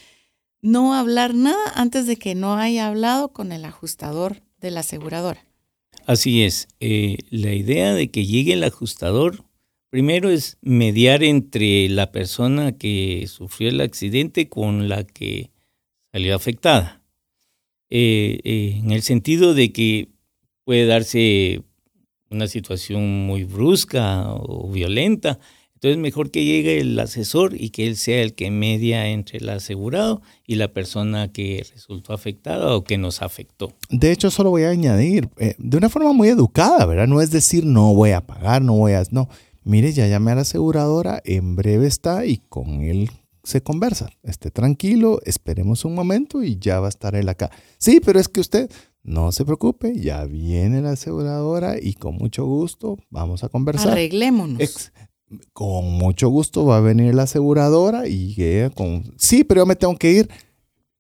[0.63, 5.45] no hablar nada antes de que no haya hablado con el ajustador de la aseguradora.
[6.07, 6.67] Así es.
[6.81, 9.45] Eh, la idea de que llegue el ajustador
[9.91, 15.51] Primero es mediar entre la persona que sufrió el accidente con la que
[16.13, 17.03] salió afectada.
[17.91, 20.09] Eh, eh, en el sentido de que
[20.65, 21.63] puede darse
[22.31, 25.41] una situación muy brusca o violenta.
[25.75, 29.49] Entonces mejor que llegue el asesor y que él sea el que media entre el
[29.49, 33.73] asegurado y la persona que resultó afectada o que nos afectó.
[33.89, 37.09] De hecho, solo voy a añadir, eh, de una forma muy educada, ¿verdad?
[37.09, 39.03] No es decir, no voy a pagar, no voy a...
[39.11, 39.29] No,
[39.65, 43.11] mire, ya llamé a la aseguradora, en breve está y con él
[43.43, 44.11] se conversa.
[44.23, 47.51] Esté tranquilo, esperemos un momento y ya va a estar él acá.
[47.79, 48.71] Sí, pero es que usted
[49.03, 53.93] no se preocupe, ya viene la aseguradora y con mucho gusto vamos a conversar.
[53.93, 54.93] Arreglémonos.
[55.53, 58.37] con mucho gusto va a venir la aseguradora y
[58.75, 60.31] con, sí, pero yo me tengo que ir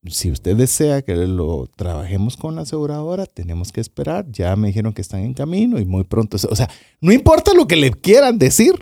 [0.06, 4.26] si usted desea que lo trabajemos con la aseguradora, tenemos que esperar.
[4.30, 6.38] Ya me dijeron que están en camino y muy pronto.
[6.48, 8.74] O sea, no importa lo que le quieran decir,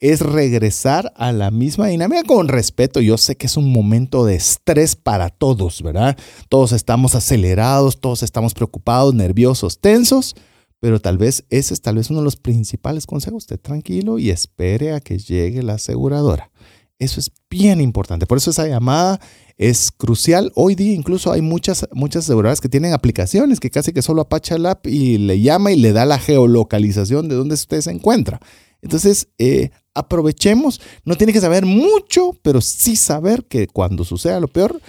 [0.00, 3.00] es regresar a la misma dinámica con respeto.
[3.00, 6.16] Yo sé que es un momento de estrés para todos, ¿verdad?
[6.48, 10.36] Todos estamos acelerados, todos estamos preocupados, nerviosos, tensos,
[10.80, 13.44] pero tal vez ese es tal vez uno de los principales consejos.
[13.44, 16.50] Esté tranquilo y espere a que llegue la aseguradora.
[16.98, 18.26] Eso es bien importante.
[18.26, 19.20] Por eso esa llamada
[19.56, 20.52] es crucial.
[20.54, 24.56] Hoy día incluso hay muchas, muchas aseguradoras que tienen aplicaciones que casi que solo apacha
[24.56, 28.40] el app y le llama y le da la geolocalización de dónde usted se encuentra.
[28.82, 30.80] Entonces, eh, aprovechemos.
[31.04, 34.80] No tiene que saber mucho, pero sí saber que cuando suceda lo peor,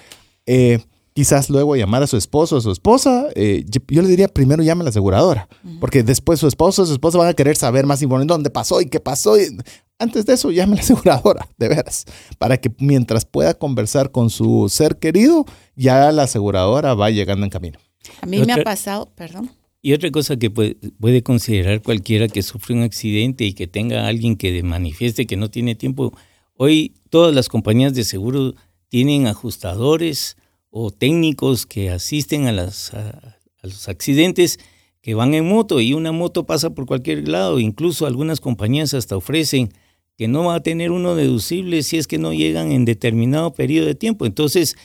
[0.45, 0.80] eh,
[1.14, 3.28] quizás luego llamar a su esposo o a su esposa.
[3.36, 5.49] Eh, yo, le diría primero llame a la aseguradora,
[5.80, 8.82] porque después su esposo o su esposa van a querer saber más información, dónde pasó
[8.82, 9.36] y qué pasó.
[10.00, 12.06] Antes de eso, llame a la aseguradora, de veras,
[12.38, 15.45] para que mientras pueda conversar con su ser querido,
[15.76, 17.80] ya la aseguradora va llegando en camino.
[18.22, 19.52] A mí me ha pasado, perdón.
[19.82, 24.36] Y otra cosa que puede, considerar cualquiera que sufre un accidente y que tenga alguien
[24.36, 26.14] que manifieste que no tiene tiempo,
[26.56, 28.56] hoy todas las compañías de seguro
[28.89, 30.36] tienen ajustadores
[30.70, 34.60] o técnicos que asisten a, las, a los accidentes
[35.02, 37.60] que van en moto y una moto pasa por cualquier lado.
[37.60, 39.72] Incluso algunas compañías hasta ofrecen
[40.20, 43.88] que no va a tener uno deducible si es que no llegan en determinado periodo
[43.88, 44.26] de tiempo.
[44.26, 44.76] Entonces,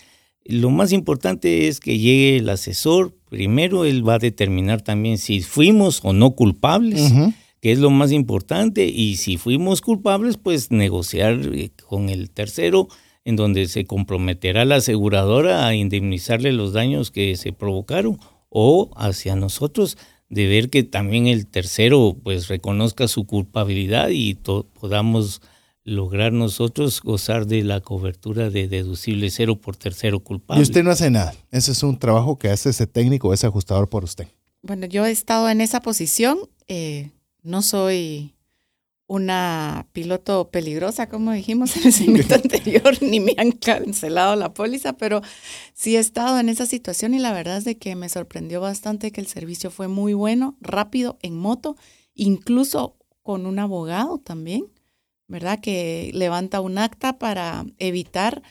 [0.45, 3.16] lo más importante es que llegue el asesor.
[3.30, 7.12] Primero, él va a determinar también si fuimos o no culpables,
[7.61, 8.87] que es lo más importante.
[8.87, 12.87] Y si fuimos culpables, pues negociar eh, con el tercero,
[13.24, 18.20] en donde se comprometerá la aseguradora a indemnizarle los daños que se provocaron
[18.51, 19.99] o hacia nosotros
[20.35, 25.41] de ver que también el tercero pues reconozca su culpabilidad y podamos
[25.85, 30.61] lograr nosotros gozar de la cobertura de deducible cero por tercero culpable.
[30.61, 31.35] Y usted no hace nada.
[31.51, 34.26] Ese es un trabajo que hace ese técnico, ese ajustador por usted.
[34.62, 36.39] Bueno, yo he estado en esa posición.
[36.68, 37.11] Eh,
[37.43, 38.34] no soy
[39.07, 44.95] una piloto peligrosa, como dijimos en el segmento anterior, ni me han cancelado la póliza,
[44.95, 45.21] pero
[45.75, 49.13] sí he estado en esa situación y la verdad es de que me sorprendió bastante
[49.13, 51.77] que el servicio fue muy bueno, rápido, en moto,
[52.15, 54.75] incluso con un abogado también.
[55.27, 55.61] ¿verdad?
[55.61, 58.43] Que levanta un acta para evitar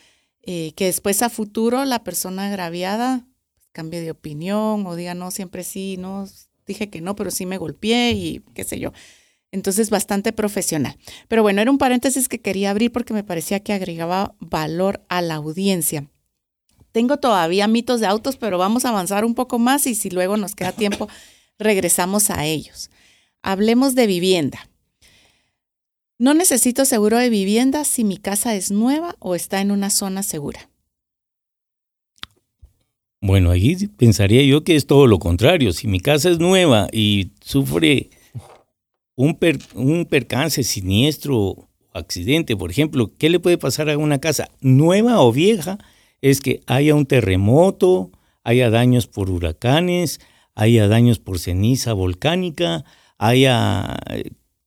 [0.42, 3.26] eh, que después a futuro la persona agraviada
[3.72, 6.28] cambie de opinión o diga, no, siempre sí, no,
[6.68, 8.92] dije que no, pero sí me golpeé y qué sé yo.
[9.54, 10.98] Entonces, bastante profesional.
[11.28, 15.22] Pero bueno, era un paréntesis que quería abrir porque me parecía que agregaba valor a
[15.22, 16.10] la audiencia.
[16.92, 20.38] Tengo todavía mitos de autos, pero vamos a avanzar un poco más y si luego
[20.38, 21.08] nos queda tiempo,
[21.60, 22.90] regresamos a ellos.
[23.44, 24.68] Hablemos de vivienda.
[26.18, 30.24] No necesito seguro de vivienda si mi casa es nueva o está en una zona
[30.24, 30.68] segura.
[33.22, 35.74] Bueno, ahí pensaría yo que es todo lo contrario.
[35.74, 38.10] Si mi casa es nueva y sufre
[39.16, 39.38] un,
[39.76, 45.22] un percance, siniestro o accidente, por ejemplo, ¿qué le puede pasar a una casa nueva
[45.22, 45.78] o vieja?
[46.22, 48.12] Es que haya un terremoto,
[48.44, 50.20] haya daños por huracanes,
[50.56, 52.86] haya daños por ceniza volcánica,
[53.18, 53.98] haya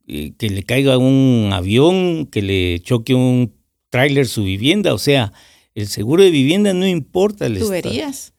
[0.06, 3.54] eh, que le caiga un avión, que le choque un
[3.90, 5.32] tráiler su vivienda, o sea,
[5.74, 7.46] el seguro de vivienda no importa.
[7.46, 8.32] El tuberías.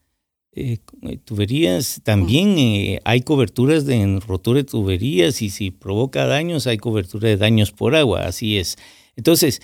[0.60, 6.78] Eh, eh, tuberías también hay coberturas de rotura de tuberías y si provoca daños hay
[6.78, 8.76] cobertura de daños por agua, así es.
[9.14, 9.60] Entonces,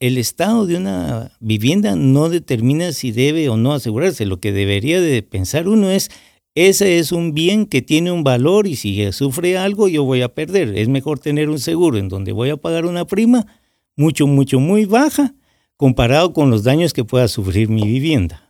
[0.00, 4.24] el estado de una vivienda no determina si debe o no asegurarse.
[4.24, 6.10] Lo que debería de pensar uno es
[6.54, 10.34] ese es un bien que tiene un valor y si sufre algo yo voy a
[10.34, 10.76] perder.
[10.78, 13.46] Es mejor tener un seguro en donde voy a pagar una prima
[13.94, 15.34] mucho, mucho, muy baja
[15.76, 18.45] comparado con los daños que pueda sufrir mi vivienda.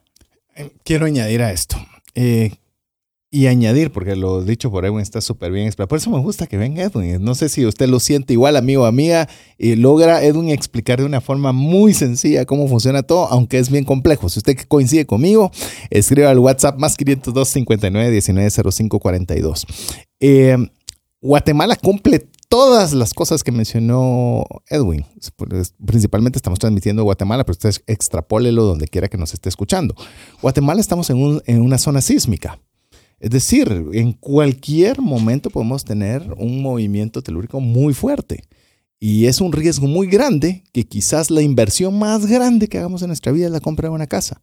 [0.57, 1.77] Eh, quiero añadir a esto.
[2.15, 2.53] Eh,
[3.31, 5.71] y añadir, porque lo dicho por Edwin está súper bien.
[5.73, 7.23] Por eso me gusta que venga Edwin.
[7.23, 9.29] No sé si usted lo siente igual, amigo o amiga,
[9.59, 13.85] y logra Edwin explicar de una forma muy sencilla cómo funciona todo, aunque es bien
[13.85, 14.29] complejo.
[14.31, 15.51] Si usted coincide conmigo,
[15.91, 19.67] escriba al WhatsApp más 502 59 19 05 42.
[21.21, 25.05] Guatemala cumple todas las cosas que mencionó Edwin.
[25.85, 29.95] Principalmente estamos transmitiendo Guatemala, pero usted extrapólelo donde quiera que nos esté escuchando.
[30.43, 32.61] Guatemala estamos en, en una zona sísmica.
[33.19, 38.45] Es decir, en cualquier momento podemos tener un movimiento telúrico muy fuerte.
[38.99, 43.09] Y es un riesgo muy grande que quizás la inversión más grande que hagamos en
[43.09, 44.41] nuestra vida es la compra de una casa.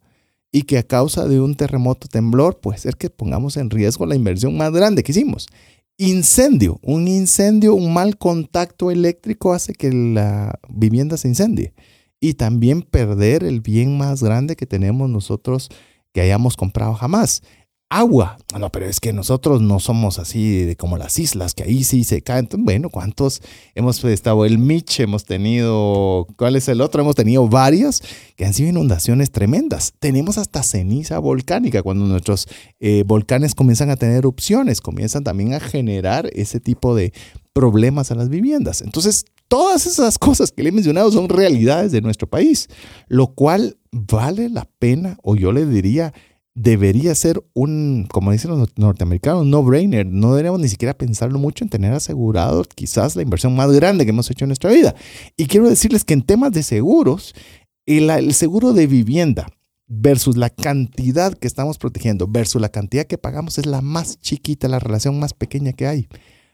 [0.52, 4.14] Y que a causa de un terremoto, temblor, puede ser que pongamos en riesgo la
[4.14, 5.48] inversión más grande que hicimos.
[5.96, 6.80] Incendio.
[6.82, 11.74] Un incendio, un mal contacto eléctrico hace que la vivienda se incendie.
[12.20, 15.68] Y también perder el bien más grande que tenemos nosotros
[16.12, 17.42] que hayamos comprado jamás
[17.98, 18.36] agua.
[18.58, 22.22] No, pero es que nosotros no somos así como las islas, que ahí sí se
[22.22, 22.48] caen.
[22.58, 23.40] Bueno, ¿cuántos
[23.74, 24.44] hemos estado?
[24.44, 27.02] El Mitch, hemos tenido, ¿cuál es el otro?
[27.02, 28.02] Hemos tenido varios
[28.36, 29.94] que han sido inundaciones tremendas.
[29.98, 32.48] Tenemos hasta ceniza volcánica cuando nuestros
[32.80, 37.12] eh, volcanes comienzan a tener erupciones, comienzan también a generar ese tipo de
[37.52, 38.82] problemas a las viviendas.
[38.82, 42.68] Entonces, todas esas cosas que le he mencionado son realidades de nuestro país,
[43.08, 46.12] lo cual vale la pena, o yo le diría,
[46.54, 50.06] debería ser un, como dicen los norteamericanos, no-brainer.
[50.06, 54.10] No deberíamos ni siquiera pensarlo mucho en tener asegurado quizás la inversión más grande que
[54.10, 54.94] hemos hecho en nuestra vida.
[55.36, 57.34] Y quiero decirles que en temas de seguros,
[57.86, 59.48] el, seguro de vivienda
[59.86, 64.68] versus la cantidad que estamos protegiendo versus la cantidad que pagamos es la más chiquita,
[64.68, 66.08] la relación más pequeña que hay.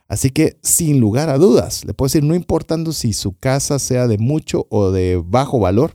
[0.09, 4.09] Así que sin lugar a dudas, le puedo decir, no importando si su casa sea
[4.09, 5.95] de mucho o de bajo valor,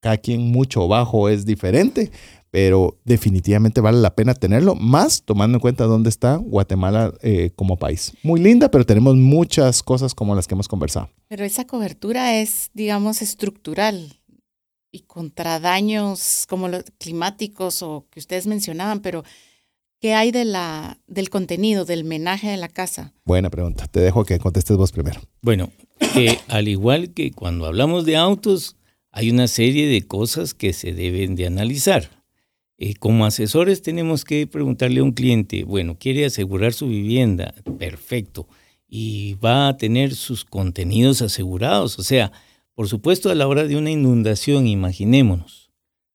[0.00, 2.12] cada quien mucho o bajo es diferente,
[2.56, 7.76] pero definitivamente vale la pena tenerlo, más tomando en cuenta dónde está Guatemala eh, como
[7.76, 8.14] país.
[8.22, 11.10] Muy linda, pero tenemos muchas cosas como las que hemos conversado.
[11.28, 14.22] Pero esa cobertura es, digamos, estructural
[14.90, 19.22] y contra daños como los climáticos o que ustedes mencionaban, pero
[20.00, 23.12] ¿qué hay de la, del contenido, del menaje de la casa?
[23.26, 23.86] Buena pregunta.
[23.86, 25.20] Te dejo que contestes vos primero.
[25.42, 25.72] Bueno,
[26.48, 28.76] al igual que cuando hablamos de autos,
[29.10, 32.15] hay una serie de cosas que se deben de analizar.
[32.78, 38.48] Eh, como asesores tenemos que preguntarle a un cliente, bueno, quiere asegurar su vivienda, perfecto,
[38.86, 41.98] y va a tener sus contenidos asegurados.
[41.98, 42.32] O sea,
[42.74, 45.70] por supuesto, a la hora de una inundación, imaginémonos,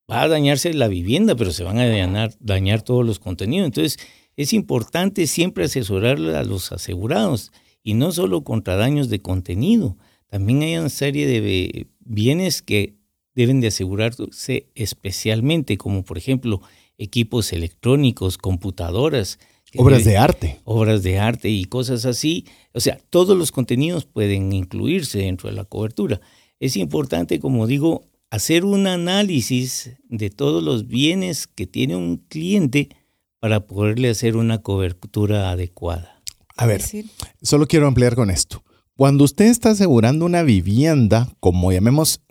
[0.10, 3.66] va a dañarse la vivienda, pero se van a dañar, dañar todos los contenidos.
[3.66, 3.98] Entonces,
[4.36, 7.52] es importante siempre asesorar a los asegurados
[7.84, 9.98] y no solo contra daños de contenido.
[10.28, 13.01] También hay una serie de bienes que
[13.42, 16.62] deben de asegurarse especialmente, como por ejemplo
[16.98, 19.40] equipos electrónicos, computadoras.
[19.76, 20.60] Obras de arte.
[20.64, 22.46] Obras de arte y cosas así.
[22.74, 26.22] O sea, todos los contenidos pueden incluirse dentro de la cobertura.
[26.60, 32.90] Es importante, como digo, hacer un análisis de todos los bienes que tiene un cliente
[33.40, 36.22] para poderle hacer una cobertura adecuada.
[36.58, 36.84] A ver,
[37.42, 38.64] solo quiero ampliar con esto.
[38.96, 42.22] Cuando usted está asegurando una vivienda, como llamemos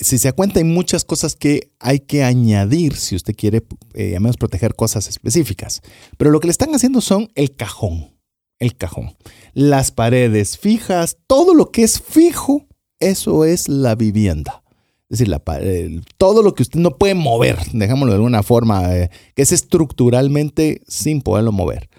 [0.00, 3.62] si se da cuenta, hay muchas cosas que hay que añadir si usted quiere,
[3.94, 5.82] eh, menos proteger cosas específicas.
[6.16, 8.14] Pero lo que le están haciendo son el cajón,
[8.58, 9.16] el cajón.
[9.52, 12.66] Las paredes fijas, todo lo que es fijo,
[12.98, 14.62] eso es la vivienda.
[15.10, 15.42] Es decir, la,
[16.18, 20.82] todo lo que usted no puede mover, dejémoslo de alguna forma, eh, que es estructuralmente
[20.86, 21.90] sin poderlo mover.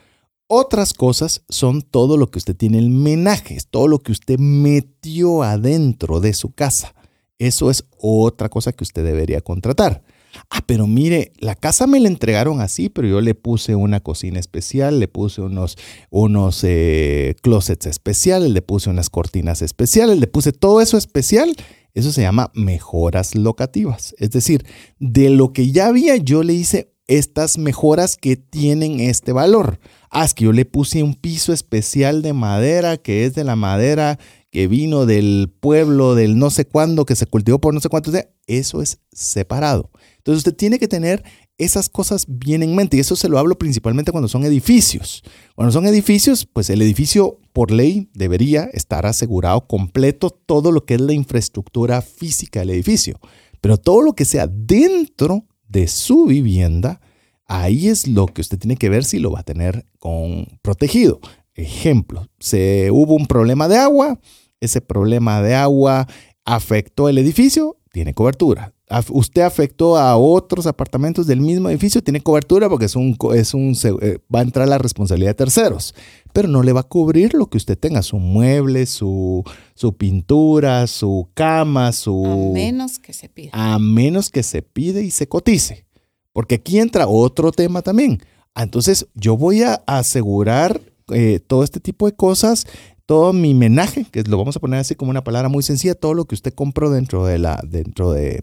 [0.48, 5.44] Otras cosas son todo lo que usted tiene el menaje, todo lo que usted metió
[5.44, 6.94] adentro de su casa.
[7.42, 10.04] Eso es otra cosa que usted debería contratar.
[10.52, 14.40] Ah, pero mire, la casa me la entregaron así, pero yo le puse una cocina
[14.40, 15.76] especial, le puse unos,
[16.12, 21.56] unos eh, closets especiales, le puse unas cortinas especiales, le puse todo eso especial.
[21.96, 24.14] Eso se llama mejoras locativas.
[24.20, 24.64] Es decir,
[25.00, 29.80] de lo que ya había, yo le hice estas mejoras que tienen este valor.
[30.12, 33.56] Ah, es que yo le puse un piso especial de madera, que es de la
[33.56, 34.20] madera
[34.52, 38.14] que vino del pueblo del no sé cuándo, que se cultivó por no sé cuántos
[38.14, 39.90] días, eso es separado.
[40.18, 41.24] Entonces usted tiene que tener
[41.58, 45.24] esas cosas bien en mente y eso se lo hablo principalmente cuando son edificios.
[45.56, 50.96] Cuando son edificios, pues el edificio por ley debería estar asegurado completo todo lo que
[50.96, 53.20] es la infraestructura física del edificio.
[53.62, 57.00] Pero todo lo que sea dentro de su vivienda,
[57.46, 61.20] ahí es lo que usted tiene que ver si lo va a tener con protegido.
[61.54, 64.20] Ejemplo, se hubo un problema de agua,
[64.62, 66.08] ese problema de agua
[66.46, 68.74] afectó el edificio, tiene cobertura.
[69.10, 73.74] Usted afectó a otros apartamentos del mismo edificio, tiene cobertura porque es un, es un,
[74.02, 75.96] eh, va a entrar la responsabilidad de terceros,
[76.34, 79.44] pero no le va a cubrir lo que usted tenga, su mueble, su,
[79.76, 82.26] su pintura, su cama, su...
[82.26, 83.52] A menos que se pida.
[83.54, 85.86] A menos que se pide y se cotice.
[86.34, 88.22] Porque aquí entra otro tema también.
[88.56, 90.82] Entonces, yo voy a asegurar
[91.14, 92.66] eh, todo este tipo de cosas
[93.12, 96.14] todo mi menaje, que lo vamos a poner así como una palabra muy sencilla, todo
[96.14, 98.42] lo que usted compró dentro de, la, dentro de,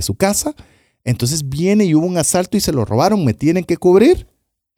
[0.00, 0.54] su casa,
[1.04, 4.28] entonces viene y hubo un asalto y se lo robaron, ¿me tienen que cubrir?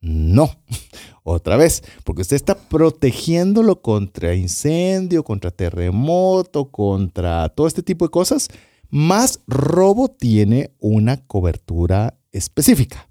[0.01, 0.51] No,
[1.23, 8.11] otra vez, porque usted está protegiéndolo contra incendio, contra terremoto, contra todo este tipo de
[8.11, 8.49] cosas,
[8.91, 13.09] más robo tiene una cobertura específica.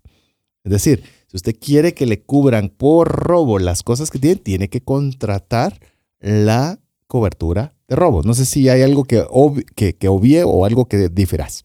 [0.65, 4.67] Es decir, si usted quiere que le cubran por robo las cosas que tiene, tiene
[4.67, 5.79] que contratar
[6.23, 8.25] la cobertura de robos.
[8.25, 9.23] No sé si hay algo que,
[9.75, 11.63] que, obvie o algo que difieras.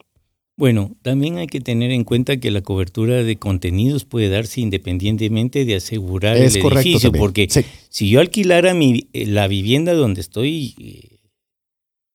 [0.56, 5.64] Bueno, también hay que tener en cuenta que la cobertura de contenidos puede darse independientemente
[5.64, 7.48] de asegurar el edificio, porque
[7.88, 11.18] si yo alquilara mi, eh, la vivienda donde estoy, eh,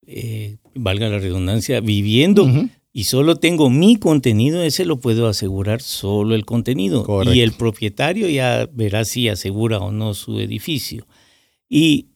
[0.06, 2.46] eh, valga la redundancia, viviendo
[2.92, 8.28] y solo tengo mi contenido, ese lo puedo asegurar solo el contenido y el propietario
[8.28, 11.06] ya verá si asegura o no su edificio.
[11.68, 12.08] Y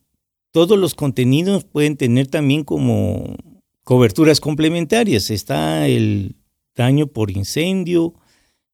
[0.50, 3.36] todos los contenidos pueden tener también como
[3.84, 5.30] coberturas complementarias.
[5.30, 6.36] Está el
[6.74, 8.14] daño por incendio,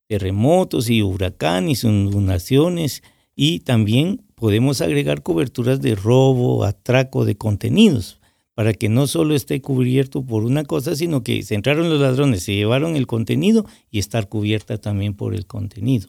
[0.07, 3.03] terremotos y huracanes, inundaciones
[3.35, 8.21] y también podemos agregar coberturas de robo, atraco de contenidos
[8.55, 12.45] para que no solo esté cubierto por una cosa, sino que se entraron los ladrones,
[12.45, 16.09] se llevaron el contenido y estar cubierta también por el contenido.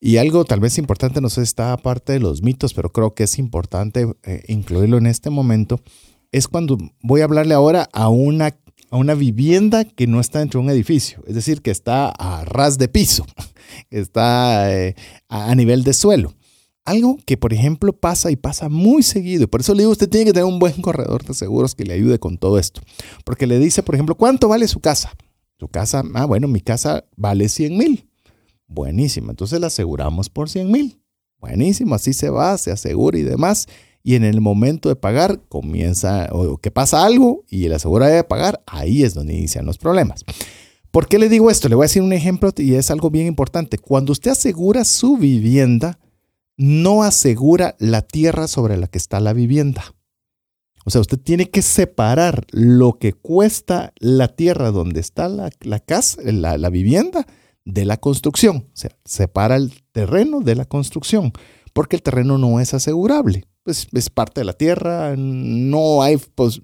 [0.00, 3.24] Y algo tal vez importante, no sé, está aparte de los mitos, pero creo que
[3.24, 5.80] es importante eh, incluirlo en este momento,
[6.30, 8.56] es cuando voy a hablarle ahora a una,
[8.90, 12.44] a una vivienda que no está dentro de un edificio, es decir, que está a
[12.44, 13.26] ras de piso,
[13.90, 14.94] está eh,
[15.28, 16.34] a nivel de suelo.
[16.84, 19.46] Algo que, por ejemplo, pasa y pasa muy seguido.
[19.46, 21.92] Por eso le digo, usted tiene que tener un buen corredor de seguros que le
[21.92, 22.80] ayude con todo esto.
[23.26, 25.12] Porque le dice, por ejemplo, ¿cuánto vale su casa?
[25.60, 28.08] Su casa, ah, bueno, mi casa vale 100 mil.
[28.68, 31.02] Buenísimo, entonces la aseguramos por 100 mil.
[31.40, 33.66] Buenísimo, así se va, se asegura y demás.
[34.02, 38.24] Y en el momento de pagar comienza, o que pasa algo y el asegura debe
[38.24, 40.24] pagar, ahí es donde inician los problemas.
[40.90, 41.68] ¿Por qué le digo esto?
[41.68, 43.78] Le voy a decir un ejemplo y es algo bien importante.
[43.78, 45.98] Cuando usted asegura su vivienda,
[46.56, 49.94] no asegura la tierra sobre la que está la vivienda.
[50.84, 55.50] O sea, usted tiene que separar lo que cuesta la tierra donde está la,
[55.80, 57.26] casa, la, la vivienda,
[57.68, 58.56] de la construcción.
[58.56, 61.32] O sea, separa el terreno de la construcción,
[61.74, 63.44] porque el terreno no es asegurable.
[63.62, 66.62] Pues es parte de la tierra, no hay, pues,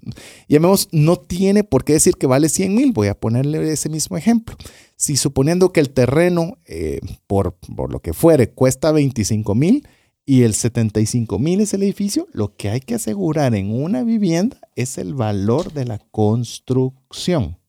[0.49, 2.91] llamemos, no tiene por qué decir que vale 100 mil.
[2.91, 4.55] Voy a ponerle ese mismo ejemplo.
[4.95, 9.87] Si suponiendo que el terreno, eh, por, por, lo que fuere, cuesta 25 mil
[10.25, 14.57] y el 75 mil es el edificio, lo que hay que asegurar en una vivienda
[14.75, 17.59] es el valor de la construcción.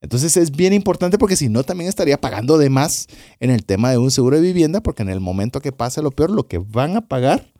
[0.00, 3.08] Entonces es bien importante porque si no también estaría pagando de más
[3.40, 6.10] en el tema de un seguro de vivienda porque en el momento que pase lo
[6.10, 7.52] peor, lo que van a pagar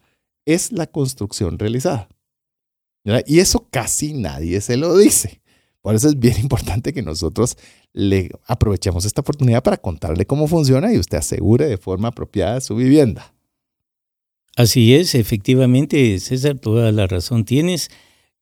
[0.47, 2.09] es la construcción realizada.
[3.27, 5.41] Y eso casi nadie se lo dice.
[5.81, 7.57] Por eso es bien importante que nosotros
[7.93, 12.77] le aprovechemos esta oportunidad para contarle cómo funciona y usted asegure de forma apropiada su
[12.77, 13.35] vivienda.
[14.57, 17.91] Así es, efectivamente, César, toda la razón tienes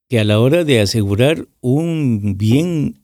[0.08, 3.02] que a la hora de asegurar un bien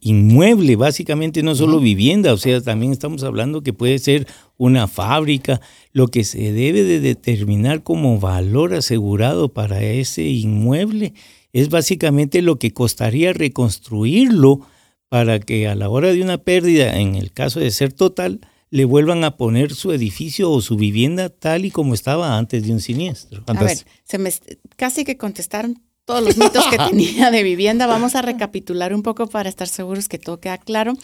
[0.00, 5.60] inmueble, básicamente no solo vivienda, o sea, también estamos hablando que puede ser una fábrica,
[5.92, 11.14] lo que se debe de determinar como valor asegurado para ese inmueble
[11.52, 14.60] es básicamente lo que costaría reconstruirlo
[15.08, 18.40] para que a la hora de una pérdida, en el caso de ser total,
[18.70, 22.72] le vuelvan a poner su edificio o su vivienda tal y como estaba antes de
[22.72, 23.42] un siniestro.
[23.46, 24.32] A ver, se me,
[24.76, 25.80] casi que contestaron
[26.10, 27.86] todos los mitos que tenía de vivienda.
[27.86, 30.94] Vamos a recapitular un poco para estar seguros que todo queda claro.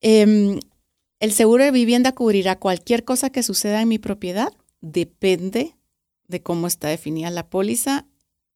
[0.00, 0.60] Em,
[1.18, 4.52] el seguro de vivienda cubrirá cualquier cosa que suceda en mi propiedad.
[4.80, 5.74] Depende
[6.28, 8.06] de cómo está definida la póliza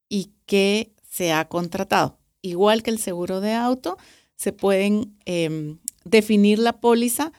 [0.08, 2.18] y qué se ha contratado.
[2.40, 3.98] Igual que el seguro de auto,
[4.36, 7.32] se pueden em, definir la póliza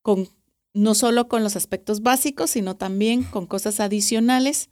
[0.00, 0.30] con
[0.72, 4.70] no solo con los aspectos básicos, sino también con cosas adicionales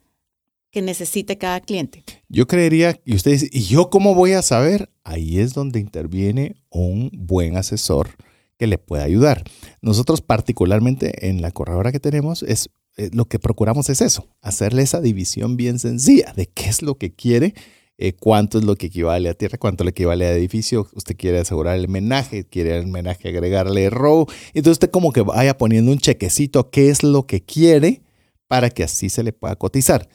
[0.75, 2.03] que necesite cada cliente.
[2.29, 4.91] Yo creería, y usted dice, ¿y yo cómo voy a saber?
[5.05, 8.11] Ahí es donde interviene un buen asesor
[8.59, 9.45] que le pueda ayudar.
[9.83, 14.83] Nosotros particularmente en la corredora que tenemos es eh, lo que procuramos es eso, hacerle
[14.83, 17.55] esa división bien sencilla de qué es lo que quiere,
[17.97, 21.39] eh, cuánto es lo que equivale a tierra, cuánto le equivale a edificio, usted quiere
[21.39, 25.99] asegurar el menaje, quiere el menaje agregarle row, entonces usted como que vaya poniendo un
[25.99, 28.03] chequecito qué es lo que quiere
[28.49, 30.09] para que así se le pueda cotizar.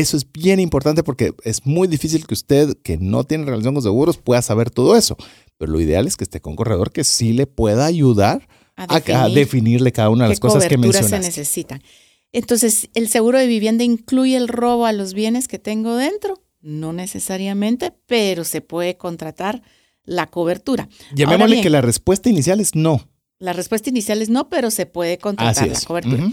[0.00, 3.82] Eso es bien importante porque es muy difícil que usted, que no tiene relación con
[3.82, 5.16] seguros, pueda saber todo eso.
[5.56, 9.00] Pero lo ideal es que esté con un corredor que sí le pueda ayudar a,
[9.30, 11.16] definirle cada una de las cosas que mencionaste.
[11.16, 11.82] se necesitan.
[12.30, 16.42] Entonces, ¿el seguro de vivienda incluye el robo a los bienes que tengo dentro?
[16.60, 19.62] No necesariamente, pero se puede contratar
[20.04, 20.90] la cobertura.
[21.14, 23.08] Llamémosle que la respuesta inicial es no.
[23.38, 26.30] La respuesta inicial es no, pero se puede contratar la cobertura.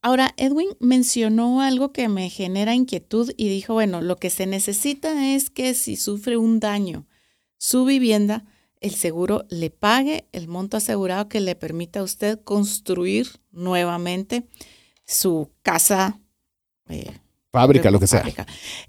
[0.00, 5.34] Ahora, Edwin mencionó algo que me genera inquietud y dijo, bueno, lo que se necesita
[5.34, 7.06] es que si sufre un daño
[7.56, 8.44] su vivienda,
[8.80, 14.46] el seguro le pague el monto asegurado que le permita a usted construir nuevamente
[15.04, 16.20] su casa.
[16.88, 17.10] Eh,
[17.50, 18.24] fábrica, lo que sea.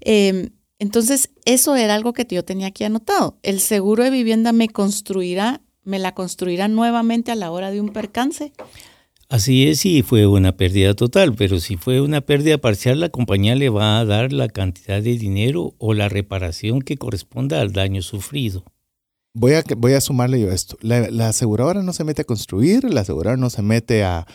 [0.00, 3.38] Em, entonces, eso era algo que yo tenía aquí anotado.
[3.42, 7.90] El seguro de vivienda me construirá, me la construirá nuevamente a la hora de un
[7.90, 8.52] percance.
[9.30, 13.54] Así es, si fue una pérdida total, pero si fue una pérdida parcial, la compañía
[13.54, 18.02] le va a dar la cantidad de dinero o la reparación que corresponda al daño
[18.02, 18.64] sufrido.
[19.32, 20.76] Voy a, voy a sumarle yo esto.
[20.80, 24.26] La, aseguradora no se mete a construir, la aseguradora no se mete a,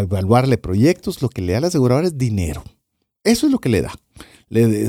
[0.00, 2.64] evaluarle proyectos, lo que le da la aseguradora es dinero.
[3.22, 3.94] Eso es lo que le da.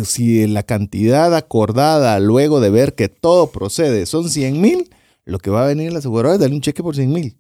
[0.06, 4.90] si la cantidad acordada luego de ver que todo procede son 100 mil,
[5.24, 7.38] lo que va a venir la aseguradora es darle un cheque por 100 mil.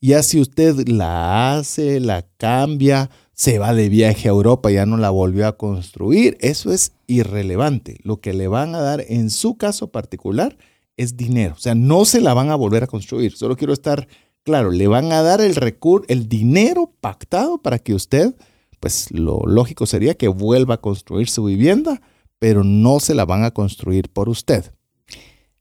[0.00, 4.96] Ya si usted la hace, la cambia, se va de viaje a Europa, ya no
[4.96, 7.98] la volvió a construir, eso es irrelevante.
[8.02, 10.56] Lo que le van a dar en su caso particular
[10.96, 11.54] es dinero.
[11.54, 13.36] O sea, no se la van a volver a construir.
[13.36, 14.08] Solo quiero estar
[14.42, 18.34] claro, le van a dar el recurso, el dinero pactado para que usted,
[18.80, 22.00] pues lo lógico sería que vuelva a construir su vivienda,
[22.38, 24.72] pero no se la van a construir por usted.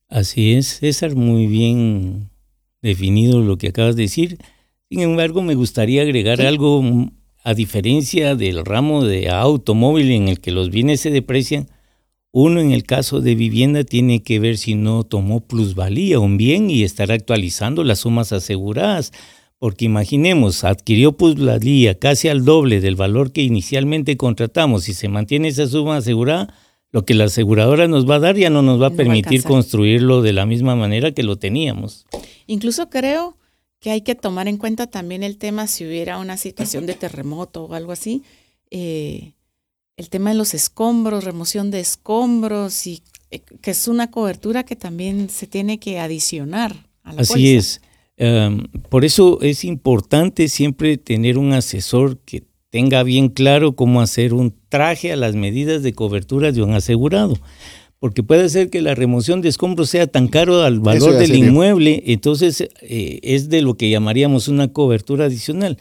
[0.08, 2.30] Así es, César, muy bien
[2.86, 4.38] definido lo que acabas de decir.
[4.90, 6.84] Sin embargo, me gustaría agregar algo
[7.44, 11.68] a diferencia del ramo de automóvil en el que los bienes se deprecian,
[12.32, 16.70] uno en el caso de vivienda tiene que ver si no tomó plusvalía un bien
[16.70, 19.14] y estar actualizando las sumas aseguradas.
[19.58, 25.48] Porque imaginemos, adquirió plusvalía casi al doble del valor que inicialmente contratamos y se mantiene
[25.48, 26.54] esa suma asegurada,
[26.96, 30.22] lo que la aseguradora nos va a dar ya no nos va a permitir construirlo
[30.22, 32.06] de la misma manera que lo teníamos.
[32.48, 33.36] Incluso creo
[33.82, 37.66] que hay que tomar en cuenta también el tema si hubiera una situación de terremoto
[37.66, 38.24] o algo así.
[38.72, 39.34] Eh,
[39.98, 44.78] el tema de los escombros, remoción de escombros, y eh, que es una cobertura que
[44.78, 46.88] también se tiene que adicionar.
[47.04, 47.82] A la Así es.
[48.16, 54.34] Em, por eso es importante siempre tener un asesor que tenga bien claro cómo hacer
[54.34, 57.38] un traje a las medidas de cobertura de un asegurado.
[58.00, 62.04] Porque puede ser que la remoción de escombros sea tan caro al valor del inmueble,
[62.08, 65.78] entonces eh, es de lo que llamaríamos una cobertura adicional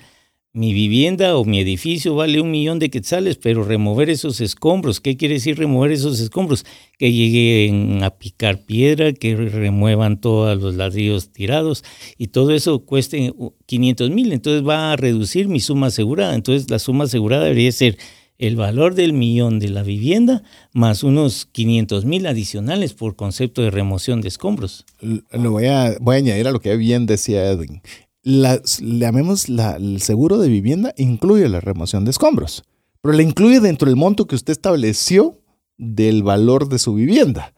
[0.54, 5.16] mi vivienda o mi edificio vale un millón de quetzales, pero remover esos escombros, ¿qué
[5.16, 6.64] quiere decir remover esos escombros?
[6.96, 11.82] Que lleguen a picar piedra, que remuevan todos los ladrillos tirados
[12.16, 13.34] y todo eso cueste
[13.66, 16.36] 500 mil, entonces va a reducir mi suma asegurada.
[16.36, 17.98] Entonces la suma asegurada debería ser
[18.38, 23.72] el valor del millón de la vivienda más unos 500 mil adicionales por concepto de
[23.72, 24.84] remoción de escombros.
[25.00, 27.82] Lo voy a, voy a añadir a lo que bien decía Edwin
[28.24, 32.64] la, llamemos la, el seguro de vivienda incluye la remoción de escombros,
[33.00, 35.38] pero le incluye dentro del monto que usted estableció
[35.76, 37.54] del valor de su vivienda.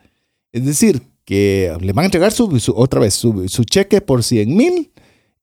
[0.52, 4.56] Es decir, que le van a entregar su, otra vez su, su cheque por 100
[4.56, 4.92] mil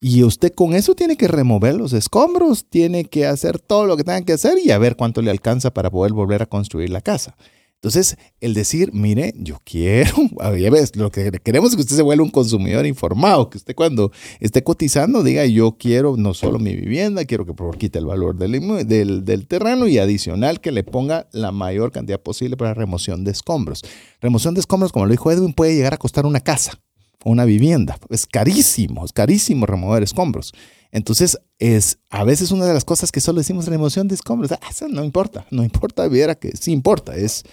[0.01, 4.03] y usted con eso tiene que remover los escombros, tiene que hacer todo lo que
[4.03, 6.99] tenga que hacer y a ver cuánto le alcanza para poder volver a construir la
[6.99, 7.37] casa.
[7.83, 10.15] Entonces, el decir, mire, yo quiero,
[10.57, 13.75] ya ves, lo que queremos es que usted se vuelva un consumidor informado, que usted
[13.75, 18.05] cuando esté cotizando diga, yo quiero no solo mi vivienda, quiero que por quite el
[18.05, 23.25] valor del, del, terreno y adicional que le ponga la mayor cantidad posible para remoción
[23.25, 23.81] de escombros.
[24.21, 26.79] Remoción de escombros, como lo dijo Edwin, puede llegar a costar una casa
[27.25, 27.97] o una vivienda.
[28.09, 30.53] Es carísimo, es carísimo remover escombros.
[30.93, 34.53] Entonces, es a veces una de las cosas que solo decimos remoción de escombros.
[34.53, 37.43] Ah, eso no importa, no importa, viera que sí importa, es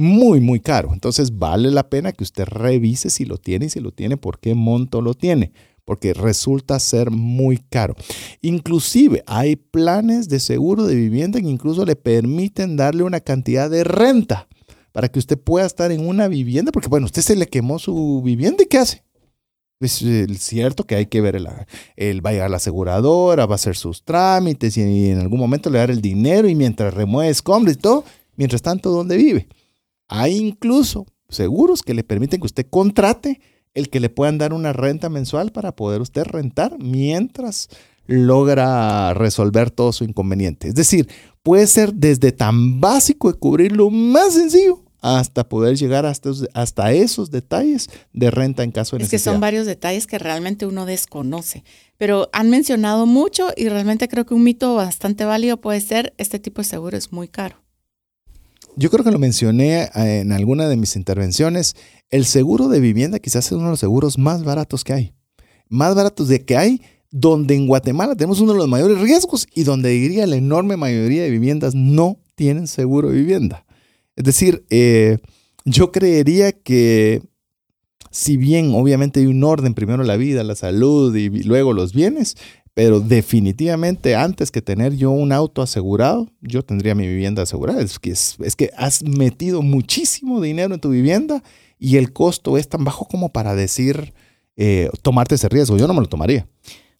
[0.00, 0.94] muy, muy caro.
[0.94, 4.40] Entonces vale la pena que usted revise si lo tiene y si lo tiene, por
[4.40, 5.52] qué monto lo tiene,
[5.84, 7.94] porque resulta ser muy caro.
[8.40, 13.84] Inclusive hay planes de seguro de vivienda que incluso le permiten darle una cantidad de
[13.84, 14.48] renta
[14.92, 18.22] para que usted pueda estar en una vivienda, porque bueno, usted se le quemó su
[18.24, 19.04] vivienda y ¿qué hace?
[19.80, 21.46] Es eh, cierto que hay que ver, el,
[22.24, 25.78] va a llegar la aseguradora, va a hacer sus trámites y en algún momento le
[25.78, 28.04] dar el dinero y mientras remueve escombros y todo,
[28.36, 29.46] mientras tanto, ¿dónde vive?
[30.10, 33.40] Hay incluso seguros que le permiten que usted contrate
[33.74, 37.68] el que le puedan dar una renta mensual para poder usted rentar mientras
[38.06, 40.66] logra resolver todo su inconveniente.
[40.66, 41.08] Es decir,
[41.44, 46.92] puede ser desde tan básico de cubrir lo más sencillo hasta poder llegar hasta, hasta
[46.92, 49.16] esos detalles de renta en caso de necesidad.
[49.16, 51.62] Es que son varios detalles que realmente uno desconoce,
[51.98, 56.40] pero han mencionado mucho y realmente creo que un mito bastante válido puede ser este
[56.40, 57.62] tipo de seguro es muy caro
[58.80, 61.76] yo creo que lo mencioné eh, en alguna de mis intervenciones,
[62.08, 65.12] el seguro de vivienda quizás es uno de los seguros más baratos que hay.
[65.68, 69.64] Más baratos de que hay, donde en Guatemala tenemos uno de los mayores riesgos y
[69.64, 73.66] donde diría la enorme mayoría de viviendas no tienen seguro de vivienda.
[74.16, 75.18] Es decir, eh,
[75.66, 77.20] yo creería que
[78.10, 82.38] si bien obviamente hay un orden, primero la vida, la salud y luego los bienes,
[82.82, 87.82] pero definitivamente antes que tener yo un auto asegurado, yo tendría mi vivienda asegurada.
[87.82, 91.42] Es que, es, que has metido muchísimo dinero en tu vivienda
[91.78, 94.14] y el costo es tan bajo como para decir,
[94.56, 95.76] eh, tomarte ese riesgo.
[95.76, 96.48] Yo no me lo tomaría.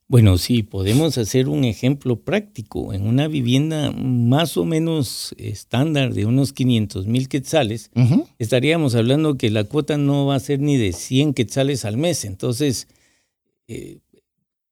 [0.07, 2.93] Bueno, sí, podemos hacer un ejemplo práctico.
[2.93, 7.91] En una vivienda más o menos estándar de unos 500 mil quetzales,
[8.39, 12.27] estaríamos hablando que la cuota no va a ser ni de 100 quetzales al mes.
[12.27, 12.87] Entonces,
[13.67, 14.01] eh,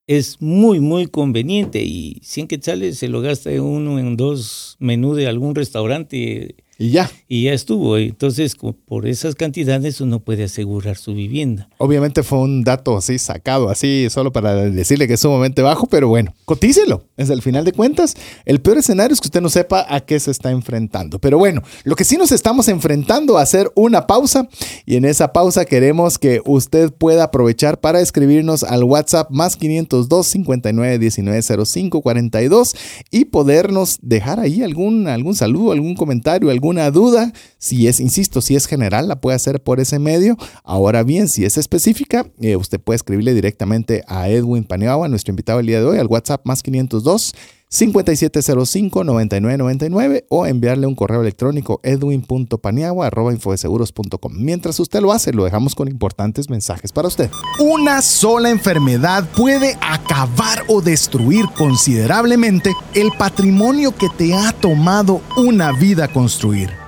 [0.09, 5.29] es muy, muy conveniente y 100 quetzales se lo gasta uno en dos menús de
[5.29, 7.11] algún restaurante Y ya.
[7.27, 7.99] Y ya estuvo.
[7.99, 8.55] Entonces,
[8.87, 11.69] por esas cantidades uno puede asegurar su vivienda.
[11.79, 16.07] Obviamente fue un dato así sacado, así solo para decirle que es sumamente bajo, pero
[16.07, 17.03] bueno, cotícelo.
[17.17, 18.15] Es el final de cuentas.
[18.45, 21.19] El peor escenario es que usted no sepa a qué se está enfrentando.
[21.19, 24.49] Pero bueno, lo que sí nos estamos enfrentando a hacer una pausa
[24.87, 30.29] y en esa pausa queremos que usted pueda aprovechar para escribirnos al WhatsApp más 502
[30.29, 32.77] 59 19 05 42
[33.11, 37.33] y podernos dejar ahí algún, algún saludo, algún comentario, alguna duda.
[37.57, 40.37] Si es, insisto, si es general, la puede hacer por ese medio.
[40.65, 45.61] Ahora bien, si es específica, eh, usted puede escribirle directamente a Edwin Paniagua, nuestro invitado
[45.61, 47.35] el día de hoy, al WhatsApp más 502
[47.71, 54.33] 5705-9999 o enviarle un correo electrónico edwin.paniagua.infodeseguros.com.
[54.37, 57.29] Mientras usted lo hace, lo dejamos con importantes mensajes para usted.
[57.59, 65.73] Una sola enfermedad puede acabar o destruir considerablemente el patrimonio que te ha tomado una
[65.73, 66.88] vida construir.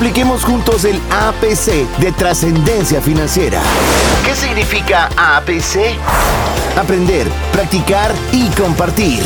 [0.00, 3.60] Apliquemos juntos el APC de trascendencia financiera.
[4.24, 5.94] ¿Qué significa APC?
[6.74, 9.20] Aprender, practicar y compartir.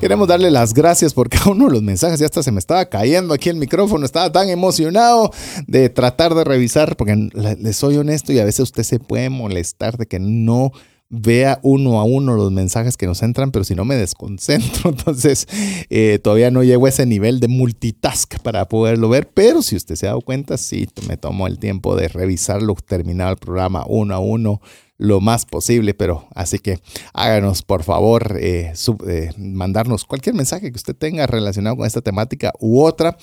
[0.00, 2.86] Queremos darle las gracias porque a uno de los mensajes ya hasta se me estaba
[2.86, 5.30] cayendo aquí el micrófono, estaba tan emocionado
[5.68, 9.96] de tratar de revisar, porque les soy honesto y a veces usted se puede molestar
[9.96, 10.72] de que no
[11.14, 15.46] vea uno a uno los mensajes que nos entran, pero si no me desconcentro, entonces
[15.90, 19.94] eh, todavía no llego a ese nivel de multitask para poderlo ver, pero si usted
[19.94, 24.14] se ha dado cuenta, sí, me tomo el tiempo de revisarlo, terminar el programa uno
[24.14, 24.60] a uno,
[25.04, 26.80] lo más posible, pero así que
[27.12, 28.72] háganos por favor eh,
[29.06, 33.16] eh, mandarnos cualquier mensaje que usted tenga relacionado con esta temática u otra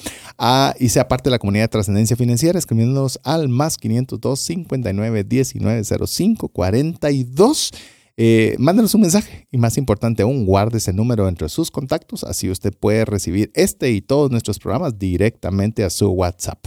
[0.80, 5.84] y sea parte de la comunidad de trascendencia financiera escribiéndonos al más 502 59 19
[6.08, 7.72] 05 42
[8.18, 12.50] eh, mándenos un mensaje y más importante aún, guarde ese número entre sus contactos, así
[12.50, 16.60] usted puede recibir este y todos nuestros programas directamente a su WhatsApp.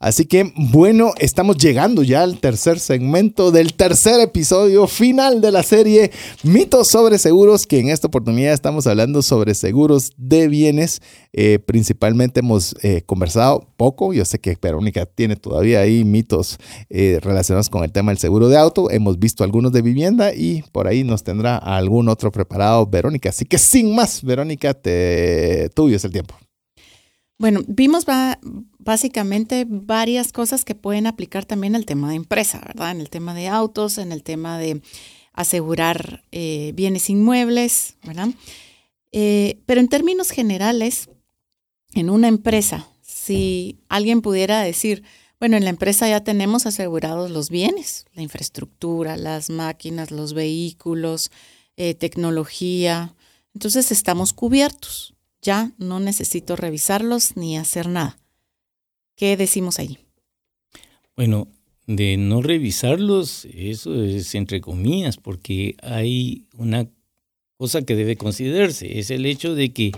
[0.00, 5.64] Así que bueno, estamos llegando ya al tercer segmento del tercer episodio final de la
[5.64, 6.12] serie
[6.44, 11.02] Mitos sobre Seguros, que en esta oportunidad estamos hablando sobre seguros de bienes.
[11.32, 16.58] Eh, principalmente hemos eh, conversado poco, yo sé que Verónica tiene todavía ahí mitos
[16.90, 20.62] eh, relacionados con el tema del seguro de auto, hemos visto algunos de vivienda y
[20.72, 23.30] por ahí nos tendrá algún otro preparado Verónica.
[23.30, 26.36] Así que sin más, Verónica, te tuyo es el tiempo.
[27.38, 28.04] Bueno, vimos
[28.78, 32.90] básicamente varias cosas que pueden aplicar también al tema de empresa, ¿verdad?
[32.90, 34.82] En el tema de autos, en el tema de
[35.32, 38.30] asegurar eh, bienes inmuebles, ¿verdad?
[39.12, 41.10] Eh, pero en términos generales,
[41.94, 45.04] en una empresa, si alguien pudiera decir,
[45.38, 51.30] bueno, en la empresa ya tenemos asegurados los bienes, la infraestructura, las máquinas, los vehículos,
[51.76, 53.14] eh, tecnología,
[53.54, 58.18] entonces estamos cubiertos ya no necesito revisarlos ni hacer nada.
[59.16, 59.98] ¿Qué decimos ahí?
[61.16, 61.48] Bueno,
[61.86, 66.88] de no revisarlos, eso es entre comillas, porque hay una
[67.56, 69.92] cosa que debe considerarse, es el hecho de que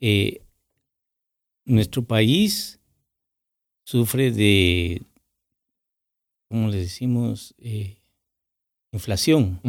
[0.00, 0.40] eh,
[1.64, 2.80] nuestro país
[3.84, 5.02] sufre de,
[6.48, 7.54] ¿cómo le decimos?
[7.58, 7.98] Eh,
[8.92, 9.60] inflación.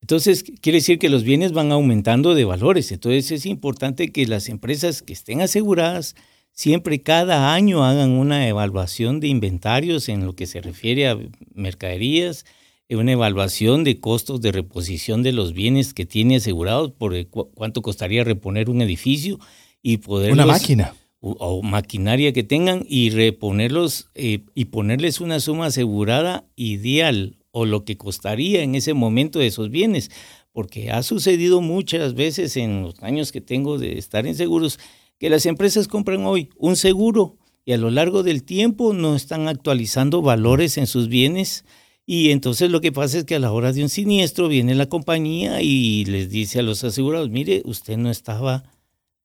[0.00, 2.92] Entonces, quiere decir que los bienes van aumentando de valores.
[2.92, 6.14] Entonces, es importante que las empresas que estén aseguradas
[6.52, 11.18] siempre cada año hagan una evaluación de inventarios en lo que se refiere a
[11.54, 12.44] mercaderías,
[12.88, 18.22] una evaluación de costos de reposición de los bienes que tiene asegurados, por cuánto costaría
[18.22, 19.40] reponer un edificio
[19.82, 20.32] y poder...
[20.32, 27.36] Una máquina o, maquinaria que tengan y reponerlos eh, y ponerles una suma asegurada ideal
[27.58, 30.10] o lo que costaría en ese momento de esos bienes,
[30.52, 34.78] porque ha sucedido muchas veces en los años que tengo de estar en seguros
[35.18, 39.48] que las empresas compran hoy un seguro y a lo largo del tiempo no están
[39.48, 41.64] actualizando valores en sus bienes.
[42.04, 44.90] Y entonces lo que pasa es que a la hora de un siniestro viene la
[44.90, 48.64] compañía y les dice a los asegurados, mire, usted no estaba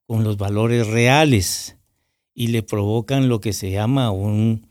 [0.07, 1.75] con los valores reales
[2.33, 4.67] y le provocan lo que se llama un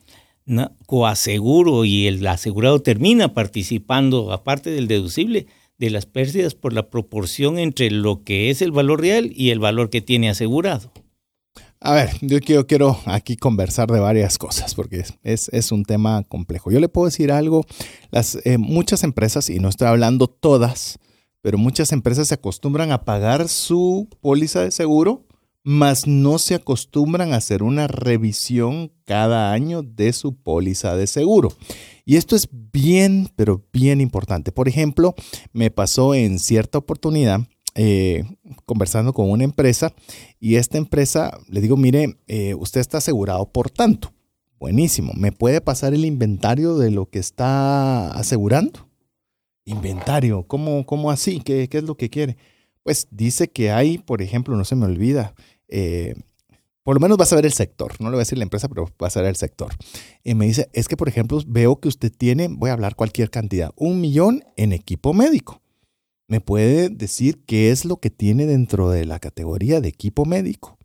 [0.87, 5.47] coaseguro y el asegurado termina participando, aparte del deducible,
[5.79, 9.59] de las pérdidas por la proporción entre lo que es el valor real y el
[9.59, 10.93] valor que tiene asegurado.
[11.83, 16.23] A ver, yo quiero, quiero aquí conversar de varias cosas porque es, es, un tema
[16.25, 16.71] complejo.
[16.71, 17.65] Yo le puedo decir algo,
[18.11, 20.99] las, eh, muchas empresas, y no estoy hablando todas,
[21.41, 25.25] pero muchas empresas se acostumbran a pagar su póliza de seguro
[25.63, 31.53] mas no se acostumbran a hacer una revisión cada año de su póliza de seguro.
[32.05, 34.53] Y esto es bien, pero bien importante.
[34.53, 35.15] Por ejemplo,
[35.53, 37.41] me pasó en cierta oportunidad
[37.75, 38.25] eh,
[38.67, 39.93] conversando con una empresa
[40.41, 44.13] y esta empresa le digo, mire, eh, usted está asegurado por tanto.
[44.59, 45.13] Buenísimo.
[45.15, 48.89] ¿Me puede pasar el inventario de lo que está asegurando?
[49.65, 51.41] Inventario, ¿cómo, así?
[51.41, 52.37] ¿Qué, ¿Qué es lo que quiere?
[52.83, 55.35] Pues dice que hay, por ejemplo, no se me olvida,
[55.71, 56.15] eh,
[56.83, 58.69] por lo menos vas a ver el sector, no le voy a decir la empresa,
[58.69, 59.73] pero vas a ver el sector.
[60.25, 63.31] Y me dice, es que por ejemplo veo que usted tiene, voy a hablar cualquier
[63.31, 65.61] cantidad, un millón en equipo médico.
[66.27, 70.79] ¿Me puede decir qué es lo que tiene dentro de la categoría de equipo médico?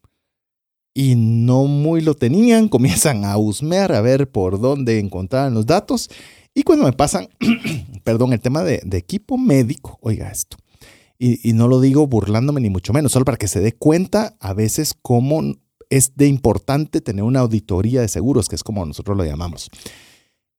[0.94, 6.10] Y no muy lo tenían, comienzan a husmear a ver por dónde encontraban los datos.
[6.54, 7.30] Y cuando me pasan,
[8.04, 10.58] perdón, el tema de equipo médico, oiga esto,
[11.18, 14.54] y, no lo digo burlándome ni mucho menos, solo para que se dé cuenta a
[14.54, 15.42] veces cómo
[15.90, 19.70] es de importante tener una auditoría de seguros, que es como nosotros lo llamamos.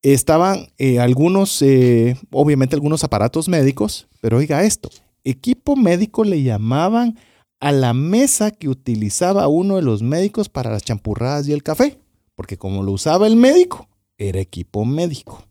[0.02, 4.88] Estaban eh, algunos, eh, obviamente algunos aparatos médicos, pero oiga esto,
[5.24, 7.18] equipo médico le llamaban
[7.61, 11.98] a la mesa que utilizaba uno de los médicos para las champurradas y el café,
[12.34, 13.88] porque como lo usaba el médico,
[14.18, 15.45] era equipo médico.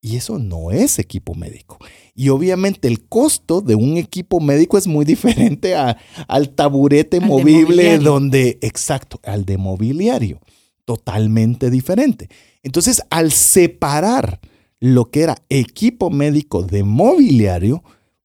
[0.00, 1.78] Y eso no es equipo médico.
[2.14, 8.58] Y obviamente el costo de un equipo médico es muy diferente al taburete movible donde,
[8.62, 10.40] exacto, al de mobiliario.
[10.84, 12.28] Totalmente diferente.
[12.62, 14.40] Entonces, al separar
[14.80, 17.82] lo que era equipo médico de mobiliario,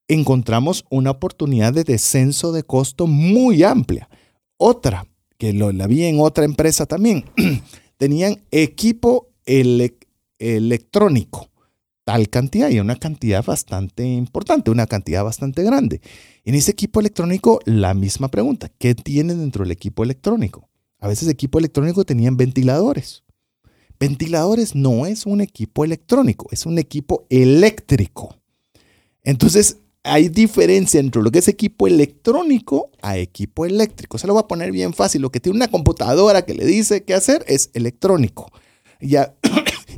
[0.07, 4.07] encontramos una oportunidad de descenso de costo muy amplia.
[4.57, 5.07] Otra,
[5.37, 7.25] que lo, la vi en otra empresa también,
[7.97, 9.29] tenían equipo
[10.37, 11.49] electrónico
[12.03, 16.01] tal cantidad y una cantidad bastante importante, una cantidad bastante grande.
[16.43, 20.69] En ese equipo electrónico, la misma pregunta, ¿qué tiene dentro del equipo electrónico?
[20.99, 23.23] A veces equipo electrónico tenían ventiladores.
[23.99, 28.35] Ventiladores no es un equipo electrónico, es un equipo eléctrico.
[29.23, 34.17] Entonces, hay diferencia entre lo que es equipo electrónico a equipo eléctrico.
[34.17, 35.21] Se lo voy a poner bien fácil.
[35.21, 38.51] Lo que tiene una computadora que le dice qué hacer es electrónico.
[38.99, 39.33] Ya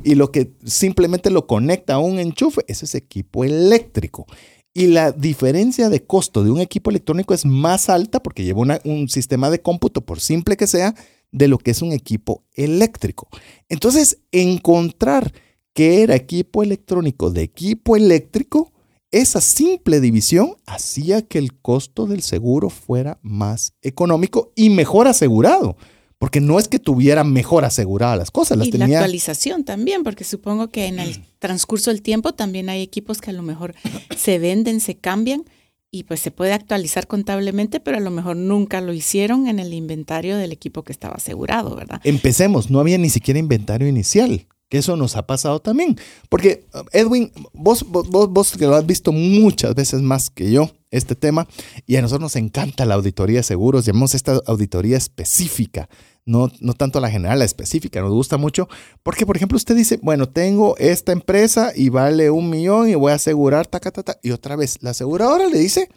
[0.06, 4.24] y lo que simplemente lo conecta a un enchufe, ese es equipo eléctrico.
[4.72, 9.08] Y la diferencia de costo de un equipo electrónico es más alta porque lleva un
[9.08, 10.94] sistema de cómputo, por simple que sea,
[11.32, 13.28] de lo que es un equipo eléctrico.
[13.68, 15.32] Entonces, encontrar
[15.74, 18.72] qué era equipo electrónico de equipo eléctrico,
[19.10, 25.76] esa simple división hacía que el costo del seguro fuera más económico y mejor asegurado
[26.18, 30.24] porque no es que tuviera mejor aseguradas las cosas, las y la actualización también, porque
[30.24, 33.74] supongo que en el transcurso del tiempo también hay equipos que a lo mejor
[34.16, 35.44] se venden, se cambian
[35.90, 39.72] y pues se puede actualizar contablemente, pero a lo mejor nunca lo hicieron en el
[39.72, 42.00] inventario del equipo que estaba asegurado, ¿verdad?
[42.04, 45.96] Empecemos, no había ni siquiera inventario inicial que eso nos ha pasado también.
[46.28, 51.14] Porque, Edwin, vos, vos, vos, que lo has visto muchas veces más que yo, este
[51.14, 51.46] tema,
[51.86, 55.88] y a nosotros nos encanta la auditoría de seguros, llamamos esta auditoría específica,
[56.24, 58.68] no, no tanto la general, la específica, nos gusta mucho,
[59.02, 63.12] porque, por ejemplo, usted dice, bueno, tengo esta empresa y vale un millón y voy
[63.12, 65.88] a asegurar, ta, ta, ta, y otra vez, la aseguradora le dice,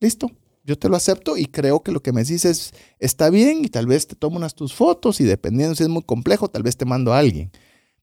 [0.00, 0.30] listo,
[0.64, 3.86] yo te lo acepto y creo que lo que me dices está bien y tal
[3.86, 6.84] vez te tomo unas tus fotos y dependiendo si es muy complejo, tal vez te
[6.84, 7.52] mando a alguien.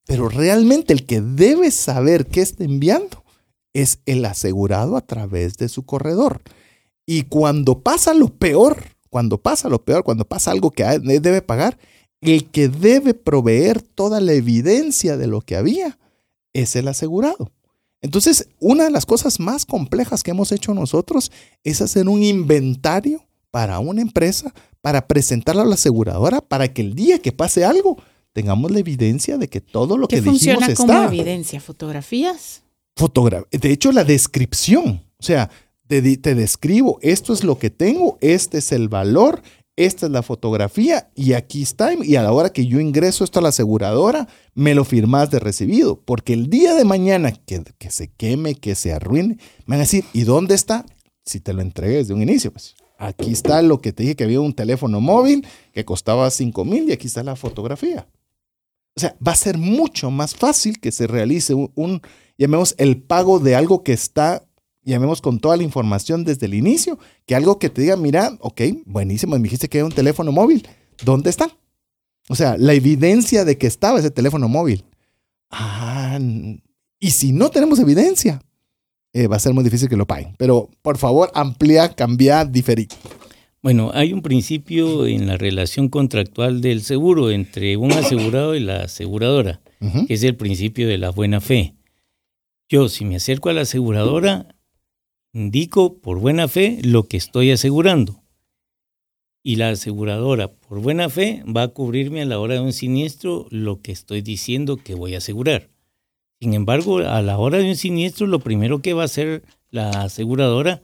[0.05, 3.23] Pero realmente el que debe saber qué está enviando
[3.73, 6.41] es el asegurado a través de su corredor.
[7.05, 11.77] Y cuando pasa lo peor, cuando pasa lo peor, cuando pasa algo que debe pagar,
[12.21, 15.97] el que debe proveer toda la evidencia de lo que había
[16.53, 17.51] es el asegurado.
[18.01, 21.31] Entonces, una de las cosas más complejas que hemos hecho nosotros
[21.63, 26.95] es hacer un inventario para una empresa, para presentarlo a la aseguradora, para que el
[26.95, 27.97] día que pase algo,
[28.33, 30.65] tengamos la evidencia de que todo lo que dijimos está.
[30.65, 31.61] funciona como evidencia?
[31.61, 32.63] ¿Fotografías?
[32.95, 35.03] Fotogra de hecho, la descripción.
[35.17, 35.49] O sea,
[35.87, 39.41] te, te describo, esto es lo que tengo, este es el valor,
[39.75, 41.93] esta es la fotografía y aquí está.
[41.93, 45.39] Y a la hora que yo ingreso esto a la aseguradora, me lo firmas de
[45.39, 45.99] recibido.
[46.03, 49.83] Porque el día de mañana que, que se queme, que se arruine, me van a
[49.83, 50.85] decir, ¿y dónde está?
[51.25, 54.25] Si te lo entregué desde un inicio, pues aquí está lo que te dije que
[54.25, 58.07] había un teléfono móvil que costaba 5 mil y aquí está la fotografía.
[58.95, 62.01] O sea, va a ser mucho más fácil que se realice un,
[62.37, 64.45] llamemos, el pago de algo que está
[64.85, 68.61] llamemos con toda la información desde el inicio, que algo que te diga, mira, ok,
[68.85, 70.67] buenísimo, me dijiste que era un teléfono móvil,
[71.03, 71.49] ¿dónde está?
[72.29, 74.85] O sea, la evidencia de que estaba ese teléfono móvil.
[75.49, 76.19] Ah,
[76.99, 78.41] y si no tenemos evidencia,
[79.13, 80.35] eh, va a ser muy difícil que lo paguen.
[80.37, 82.87] Pero por favor, amplía, cambia, diferir.
[83.63, 88.83] Bueno, hay un principio en la relación contractual del seguro entre un asegurado y la
[88.83, 89.61] aseguradora,
[90.05, 91.73] que es el principio de la buena fe.
[92.67, 94.53] Yo, si me acerco a la aseguradora,
[95.31, 98.21] indico por buena fe lo que estoy asegurando.
[99.41, 103.47] Y la aseguradora, por buena fe, va a cubrirme a la hora de un siniestro
[103.49, 105.69] lo que estoy diciendo que voy a asegurar.
[106.41, 109.89] Sin embargo, a la hora de un siniestro, lo primero que va a hacer la
[110.03, 110.81] aseguradora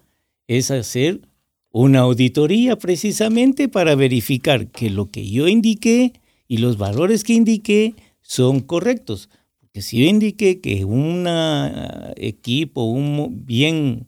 [0.47, 1.28] es hacer
[1.71, 6.13] una auditoría precisamente para verificar que lo que yo indiqué
[6.47, 9.29] y los valores que indiqué son correctos.
[9.59, 11.27] Porque si yo indiqué que un
[12.15, 14.07] equipo, un bien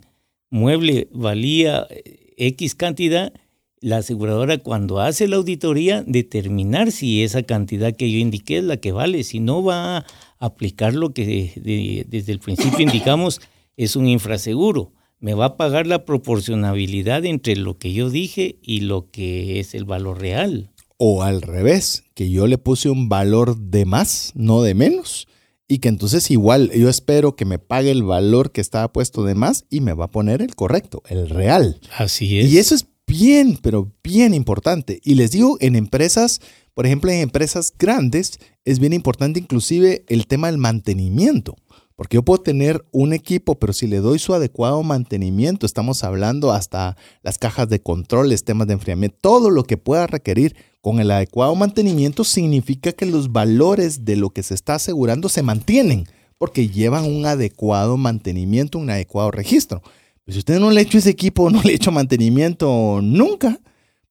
[0.50, 3.32] mueble valía eh, X cantidad,
[3.80, 8.78] la aseguradora cuando hace la auditoría determinar si esa cantidad que yo indiqué es la
[8.78, 10.06] que vale, si no va a
[10.38, 13.42] aplicar lo que desde el principio indicamos
[13.78, 18.82] es un infraseguro, me va a pagar la proporcionabilidad entre lo que yo dije y
[18.82, 20.72] lo que es el valor real.
[20.98, 25.28] O al revés, que yo le puse un valor de más, no de menos,
[25.68, 29.36] y que entonces igual yo espero que me pague el valor que estaba puesto de
[29.36, 31.80] más y me va a poner el correcto, el real.
[31.98, 32.52] Así es.
[32.52, 35.00] Y eso es bien, pero bien importante.
[35.04, 36.42] Y les digo, en empresas,
[36.74, 41.56] por ejemplo, en empresas grandes, es bien importante inclusive el tema del mantenimiento.
[42.02, 46.52] Porque yo puedo tener un equipo, pero si le doy su adecuado mantenimiento, estamos hablando
[46.52, 51.12] hasta las cajas de controles, temas de enfriamiento, todo lo que pueda requerir con el
[51.12, 56.06] adecuado mantenimiento significa que los valores de lo que se está asegurando se mantienen,
[56.40, 59.84] porque llevan un adecuado mantenimiento, un adecuado registro.
[60.26, 63.60] Pues si usted no le ha hecho ese equipo, no le ha hecho mantenimiento nunca,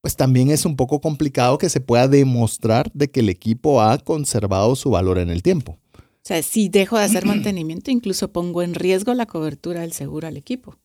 [0.01, 3.99] pues también es un poco complicado que se pueda demostrar de que el equipo ha
[3.99, 5.77] conservado su valor en el tiempo.
[6.23, 10.29] O sea, si dejo de hacer mantenimiento, incluso pongo en riesgo la cobertura del seguro
[10.29, 10.77] al equipo.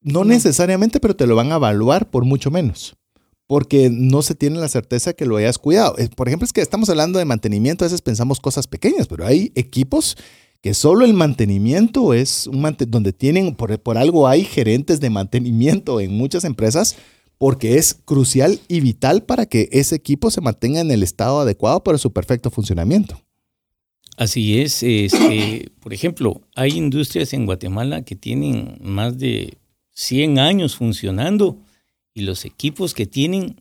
[0.00, 2.94] No, necesariamente, pero te lo van a evaluar por mucho menos.
[3.46, 5.98] Porque no se tiene la certeza que lo hayas cuidado.
[5.98, 9.26] Eh, por ejemplo, es que estamos hablando de mantenimiento, a veces pensamos cosas pequeñas, pero
[9.26, 10.16] hay equipos
[10.60, 16.00] que solo el mantenimiento es un donde tienen, por, por algo hay gerentes de mantenimiento
[16.00, 16.96] en muchas empresas,
[17.36, 21.84] porque es crucial y vital para que ese equipo se mantenga en el estado adecuado
[21.84, 23.20] para su perfecto funcionamiento.
[24.16, 29.58] Así es, este, por ejemplo, hay industrias en Guatemala que tienen más de
[29.92, 31.58] 100 años funcionando
[32.14, 33.56] y los equipos que tienen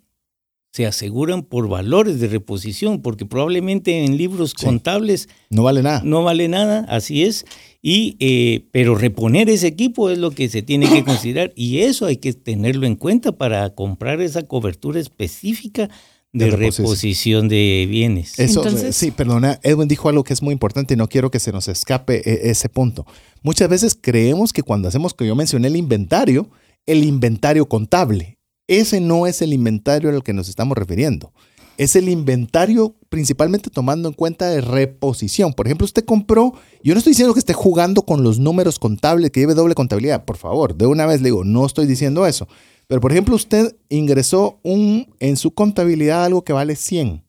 [0.74, 6.02] se aseguran por valores de reposición, porque probablemente en libros contables no vale nada.
[6.04, 7.46] No vale nada, así es.
[7.84, 12.08] Y, eh, pero reponer ese equipo es lo que se tiene que considerar y eso
[12.08, 15.92] hay que tenerlo en cuenta para comprar esa cobertura específica
[16.34, 17.48] de, reposición.
[17.48, 18.38] de bienes.
[18.40, 21.52] Eso, sí, perdona, Edwin dijo algo que es muy importante y no quiero que se
[21.52, 23.06] nos escape e, ese punto.
[23.44, 26.50] Muchas veces creemos que cuando hacemos, que yo mencioné el inventario,
[26.86, 31.32] el inventario contable, ese no es el inventario al que nos estamos refiriendo.
[31.78, 35.54] Es el inventario principalmente tomando en cuenta de reposición.
[35.54, 36.54] Por ejemplo, usted compró,
[36.84, 40.24] yo no estoy diciendo que esté jugando con los números contables, que lleve doble contabilidad,
[40.24, 42.48] por favor, de una vez le digo, no estoy diciendo eso.
[42.94, 47.24] Pero por ejemplo, usted ingresó un, en su contabilidad algo que vale 100.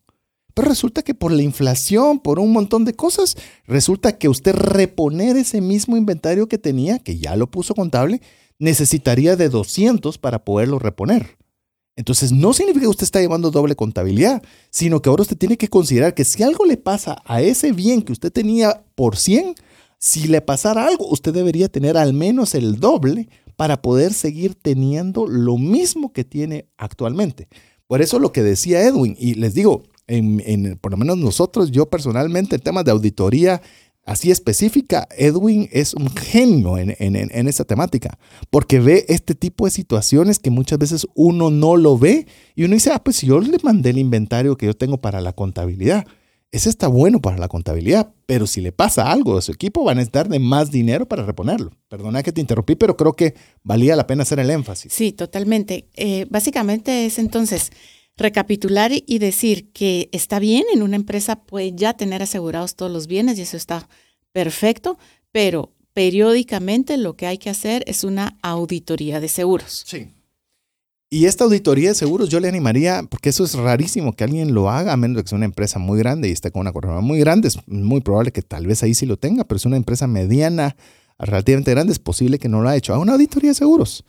[0.53, 3.35] Pero resulta que por la inflación, por un montón de cosas,
[3.67, 8.21] resulta que usted reponer ese mismo inventario que tenía, que ya lo puso contable,
[8.59, 11.39] necesitaría de 200 para poderlo reponer.
[11.97, 15.69] Entonces no significa que usted está llevando doble contabilidad, sino que ahora usted tiene que
[15.69, 19.55] considerar que si algo le pasa a ese bien que usted tenía por 100,
[19.97, 25.27] si le pasara algo, usted debería tener al menos el doble para poder seguir teniendo
[25.27, 27.49] lo mismo que tiene actualmente.
[27.87, 31.87] Por eso lo que decía Edwin, y les digo, en, por lo menos nosotros, yo
[31.87, 33.63] personalmente, en temas de auditoría,
[34.05, 38.19] así específica, Edwin es un genio en, en, esta temática,
[38.51, 42.75] porque ve este tipo de situaciones que muchas veces uno no lo ve y uno
[42.75, 46.07] dice, ah, pues yo le mandé el inventario que yo tengo para la contabilidad.
[46.55, 49.97] Ese está bueno para la contabilidad, pero si le pasa algo a su equipo, van
[49.97, 51.73] a necesitar de más dinero para reponerlo.
[51.89, 54.93] Perdona que te interrumpí, pero creo que valía la pena hacer el énfasis.
[54.93, 55.89] Sí, totalmente.
[55.95, 57.73] Eh, básicamente es entonces
[58.17, 63.09] recapitular y decir que está bien, en una empresa puede ya tener asegurados todos los
[63.09, 63.89] bienes y eso está
[64.31, 64.97] perfecto,
[65.33, 69.83] pero periódicamente lo que hay que hacer es una auditoría de seguros.
[69.87, 70.14] Sí.
[71.11, 74.71] Y esta auditoría de seguros yo le animaría, porque eso es rarísimo que alguien lo
[74.71, 77.21] haga, a menos que sea una empresa muy grande y esté con una corredora muy
[77.21, 77.49] grande.
[77.49, 80.77] Es muy probable que tal vez ahí sí lo tenga, pero es una empresa mediana,
[81.19, 82.93] relativamente grande, es posible que no lo haya hecho.
[82.93, 84.05] Haga una auditoría de seguros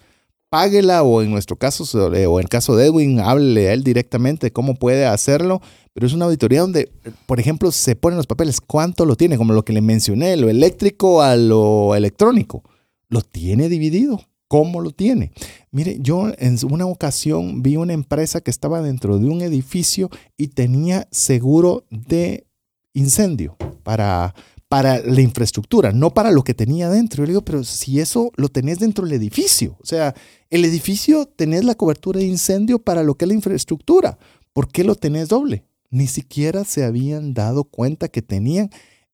[0.55, 4.51] páguela o en nuestro caso, o en el caso de Edwin, háblele a él directamente
[4.51, 5.61] cómo puede hacerlo,
[5.93, 6.93] pero es una auditoría donde,
[7.25, 10.49] por ejemplo, se ponen los papeles, cuánto lo tiene, como lo que le mencioné, lo
[10.49, 12.63] eléctrico a lo electrónico,
[13.09, 14.21] lo tiene dividido.
[14.47, 15.31] ¿Cómo lo tiene?
[15.71, 20.49] Mire, yo en una ocasión vi una empresa que estaba dentro de un edificio y
[20.49, 22.45] tenía seguro de
[22.93, 24.35] incendio para,
[24.67, 27.17] para la infraestructura, no para lo que tenía dentro.
[27.17, 30.13] Yo le digo, pero si eso lo tenés dentro del edificio, o sea,
[30.49, 34.17] el edificio tenés la cobertura de incendio para lo que es la infraestructura,
[34.53, 35.65] ¿por qué lo tenés doble?
[35.89, 38.69] Ni siquiera se habían dado cuenta que tenían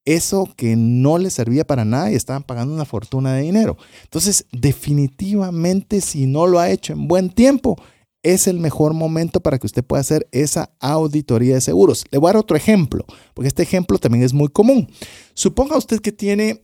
[0.06, 3.78] eso que no les servía para nada y estaban pagando una fortuna de dinero.
[4.04, 7.78] Entonces, definitivamente, si no lo ha hecho en buen tiempo,
[8.24, 12.06] es el mejor momento para que usted pueda hacer esa auditoría de seguros.
[12.12, 14.90] Le voy a dar otro ejemplo, porque este ejemplo también es muy común.
[15.34, 16.64] Suponga usted que tiene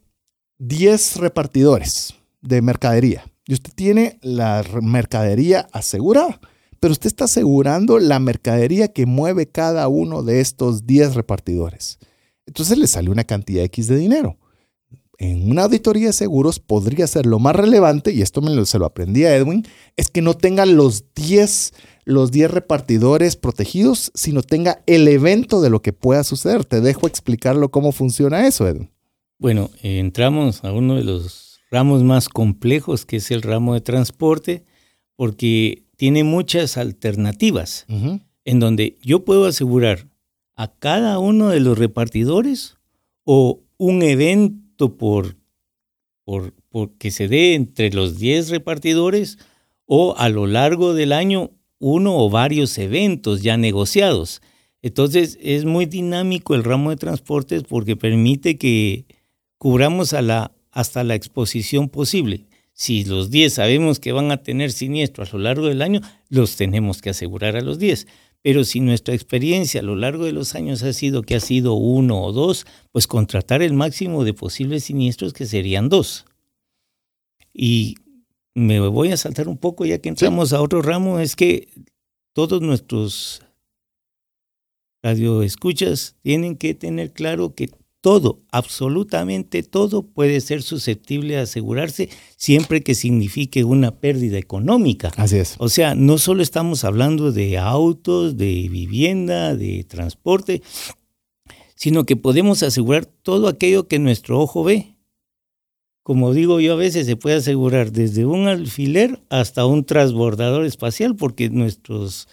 [0.59, 6.39] 10 repartidores de mercadería y usted tiene la mercadería asegurada,
[6.79, 11.97] pero usted está asegurando la mercadería que mueve cada uno de estos 10 repartidores.
[12.47, 14.37] Entonces le sale una cantidad X de dinero
[15.17, 18.77] en una auditoría de seguros podría ser lo más relevante, y esto me lo, se
[18.77, 19.65] lo aprendí a Edwin,
[19.95, 21.73] es que no tenga los 10
[22.05, 26.63] los 10 repartidores protegidos, sino tenga el evento de lo que pueda suceder.
[26.63, 28.89] Te dejo explicarlo cómo funciona eso, Edwin.
[29.39, 34.63] Bueno, entramos a uno de los ramos más complejos, que es el ramo de transporte,
[35.17, 37.85] porque tiene muchas alternativas,
[38.45, 40.07] en donde yo puedo asegurar
[40.57, 42.77] a cada uno de los repartidores
[43.23, 45.37] o un evento por,
[46.25, 46.53] por,
[46.97, 49.37] que se dé entre los 10 repartidores
[49.85, 54.41] o a lo largo del año uno o varios eventos ya negociados.
[54.81, 59.05] Entonces es muy dinámico el ramo de transportes porque permite que
[59.59, 62.47] cubramos hasta la exposición posible.
[62.73, 66.55] Si los 10 sabemos que van a tener siniestro a lo largo del año, los
[66.55, 68.07] tenemos que asegurar a los 10.
[68.47, 71.73] Pero si nuestra experiencia a lo largo de los años ha sido que ha sido
[71.73, 76.23] uno o dos, pues contratar el máximo de posibles siniestros que serían dos.
[77.53, 77.95] Y
[78.55, 81.67] me voy a saltar un poco ya que entramos a otro ramo, es que
[82.31, 83.41] todos nuestros
[85.03, 87.69] radioescuchas tienen que tener claro que
[88.01, 95.11] todo, absolutamente todo puede ser susceptible de asegurarse siempre que signifique una pérdida económica.
[95.17, 95.55] Así es.
[95.57, 100.61] O sea, no solo estamos hablando de autos, de vivienda, de transporte,
[101.75, 104.95] sino que podemos asegurar todo aquello que nuestro ojo ve.
[106.03, 111.15] Como digo yo a veces, se puede asegurar desde un alfiler hasta un transbordador espacial,
[111.15, 112.29] porque nuestros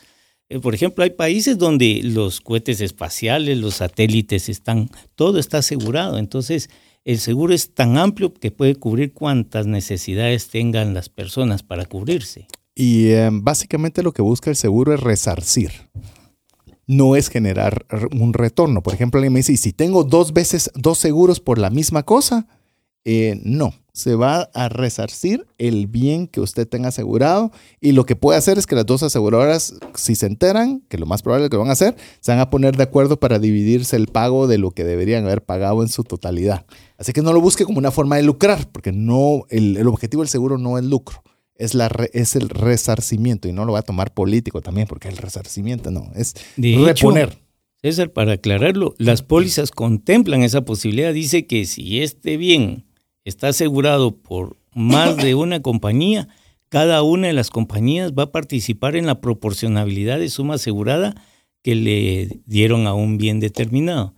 [0.62, 6.18] por ejemplo, hay países donde los cohetes espaciales, los satélites están, todo está asegurado.
[6.18, 6.68] Entonces,
[7.04, 12.46] el seguro es tan amplio que puede cubrir cuantas necesidades tengan las personas para cubrirse.
[12.74, 15.70] Y eh, básicamente lo que busca el seguro es resarcir.
[16.86, 18.82] No es generar un retorno.
[18.82, 22.02] Por ejemplo, alguien me dice, ¿y si tengo dos veces dos seguros por la misma
[22.02, 22.46] cosa?
[23.04, 28.16] Eh, no se va a resarcir el bien que usted tenga asegurado y lo que
[28.16, 31.54] puede hacer es que las dos aseguradoras, si se enteran, que lo más probable que
[31.54, 34.58] lo van a hacer, se van a poner de acuerdo para dividirse el pago de
[34.58, 36.66] lo que deberían haber pagado en su totalidad.
[36.98, 40.28] Así que no lo busque como una forma de lucrar, porque no, el, objetivo del
[40.28, 41.22] seguro no es lucro.
[41.54, 45.16] Es, la, es el resarcimiento y no lo va a tomar político también, porque el
[45.16, 47.38] resarcimiento no, es reponer.
[47.80, 51.12] César, para aclararlo, las pólizas contemplan esa posibilidad.
[51.12, 52.86] Dice que si este bien
[53.24, 56.28] está asegurado por más de una compañía,
[56.68, 61.14] cada una de las compañías va a participar en la proporcionabilidad de suma asegurada
[61.62, 64.14] que le dieron a un bien determinado.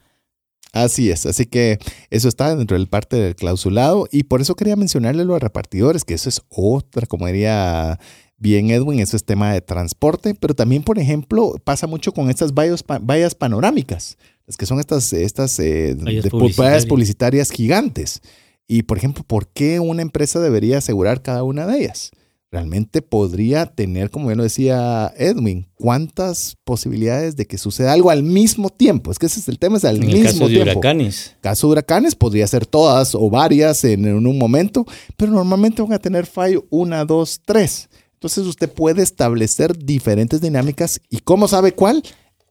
[0.72, 1.78] Así es, así que
[2.10, 6.04] eso está dentro del parte del clausulado y por eso quería mencionarle a los repartidores,
[6.04, 7.98] que eso es otra, como diría
[8.36, 12.52] bien Edwin, eso es tema de transporte, pero también, por ejemplo, pasa mucho con estas
[12.52, 14.18] vallas, vallas panorámicas.
[14.46, 16.86] las que son estas, estas eh, Vallas de publicitarias.
[16.86, 18.20] publicitarias gigantes.
[18.68, 22.10] Y, por ejemplo, ¿por qué una empresa debería asegurar cada una de ellas?
[22.50, 28.22] Realmente podría tener, como bien lo decía Edwin, cuántas posibilidades de que suceda algo al
[28.22, 29.10] mismo tiempo.
[29.10, 31.36] Es que ese es el tema, es al En el mismo caso de huracanes.
[31.40, 34.86] Caso de huracanes podría ser todas o varias en, en un momento,
[35.16, 37.88] pero normalmente van a tener fallo una, dos, tres.
[38.14, 42.02] Entonces usted puede establecer diferentes dinámicas y ¿cómo sabe cuál?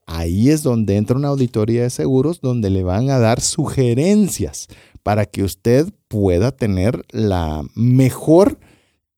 [0.06, 4.68] Ahí es donde entra una auditoría de seguros donde le van a dar sugerencias
[5.06, 8.57] para que usted pueda tener la mejor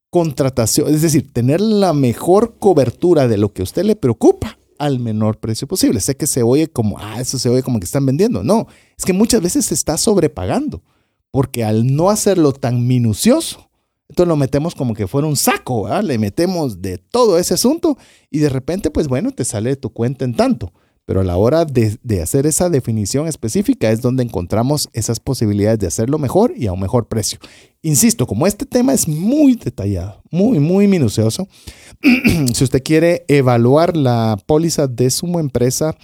[0.09, 4.99] contratación, es decir, tener la mejor cobertura de lo que a usted le preocupa al
[4.99, 6.01] menor precio posible.
[6.01, 8.43] Sé que se oye como, ah, eso se oye como que están vendiendo.
[8.43, 10.83] No, es que muchas veces se está sobrepagando,
[11.31, 13.69] porque al no hacerlo tan minucioso,
[14.09, 16.03] entonces lo metemos como que fuera un saco, ¿verdad?
[16.03, 17.97] le metemos de todo ese asunto
[18.29, 20.73] y de repente, pues bueno, te sale de tu cuenta en tanto.
[21.07, 25.87] Pero a la hora de, hacer esa definición específica es donde encontramos esas posibilidades de
[25.87, 27.39] hacerlo mejor y a un mejor precio.
[27.81, 31.47] Insisto, como este tema es muy detallado, muy, muy minucioso,
[32.53, 35.95] si usted quiere evaluar la póliza de su empresa,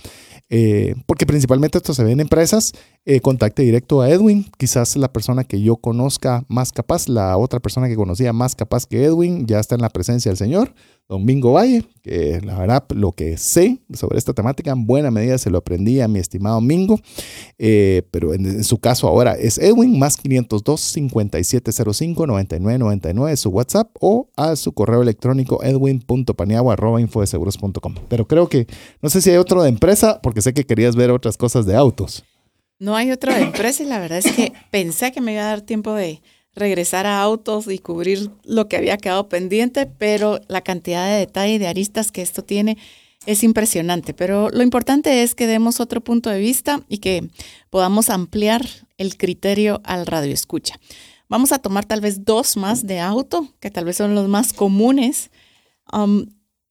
[0.50, 2.72] eh, porque principalmente esto se ve en empresas,
[3.06, 7.60] eh, contacte directo a Edwin, quizás la persona que yo conozca más capaz, la otra
[7.60, 10.74] persona que conocía más capaz que Edwin, ya está en la presencia del Señor,
[11.10, 15.38] don Bingo Valle, que la verdad lo que sé sobre esta temática en buena medida
[15.38, 16.98] se lo aprendí a mi estimado Mingo,
[17.58, 23.90] eh, pero en, en, su caso ahora es Edwin más 502 5705 9999 su WhatsApp
[24.00, 27.96] o a su correo electrónico edwin.paniagua arroba infodeseguros.com.
[28.08, 28.66] Pero creo que
[29.02, 31.76] no sé si hay otro de empresa porque sé que querías ver otras cosas de
[31.76, 32.24] autos.
[32.84, 35.62] No hay otra empresa y la verdad es que pensé que me iba a dar
[35.62, 36.22] tiempo de
[36.54, 41.54] regresar a autos y cubrir lo que había quedado pendiente, pero la cantidad de detalle
[41.54, 42.78] y de aristas que esto tiene
[43.26, 44.14] es impresionante.
[44.14, 47.30] Pero lo importante es que demos otro punto de vista y que
[47.70, 50.78] podamos ampliar el criterio al radio escucha.
[51.30, 54.52] Vamos a tomar tal vez dos más de auto, que tal vez son los más
[54.52, 55.32] comunes.
[55.94, 56.26] Um,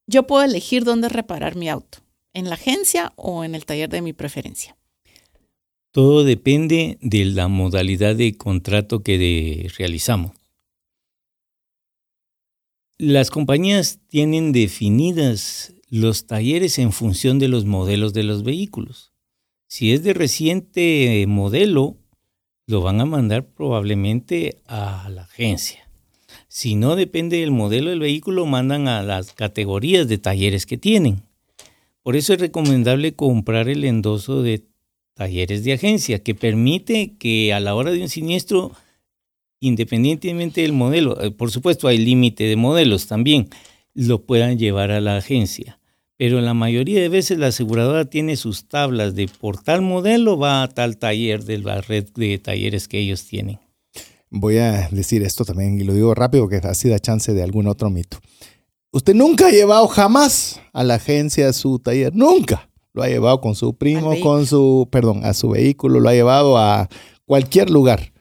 [0.06, 2.00] yo puedo elegir dónde reparar mi auto,
[2.34, 4.76] en la agencia o en el taller de mi preferencia.
[5.92, 10.32] Todo depende de la modalidad de contrato que realizamos.
[12.96, 19.12] Las compañías tienen definidas los talleres en función de los modelos de los vehículos.
[19.66, 21.98] Si es de reciente modelo,
[22.66, 25.90] lo van a mandar probablemente a la agencia.
[26.48, 31.22] Si no depende del modelo del vehículo, mandan a las categorías de talleres que tienen.
[32.02, 34.71] Por eso es recomendable comprar el endoso de
[35.14, 38.72] talleres de agencia, que permite que a la hora de un siniestro,
[39.60, 43.48] independientemente del modelo, eh, por supuesto hay límite de modelos también,
[43.94, 45.78] lo puedan llevar a la agencia.
[46.16, 50.62] Pero la mayoría de veces la aseguradora tiene sus tablas de por tal modelo va
[50.62, 53.58] a tal taller de la red de talleres que ellos tienen.
[54.30, 57.66] Voy a decir esto también y lo digo rápido que así da chance de algún
[57.66, 58.18] otro mito.
[58.92, 63.54] Usted nunca ha llevado jamás a la agencia su taller, nunca lo ha llevado con
[63.54, 66.88] su primo, con su, perdón, a su vehículo, lo ha llevado a
[67.24, 68.12] cualquier lugar.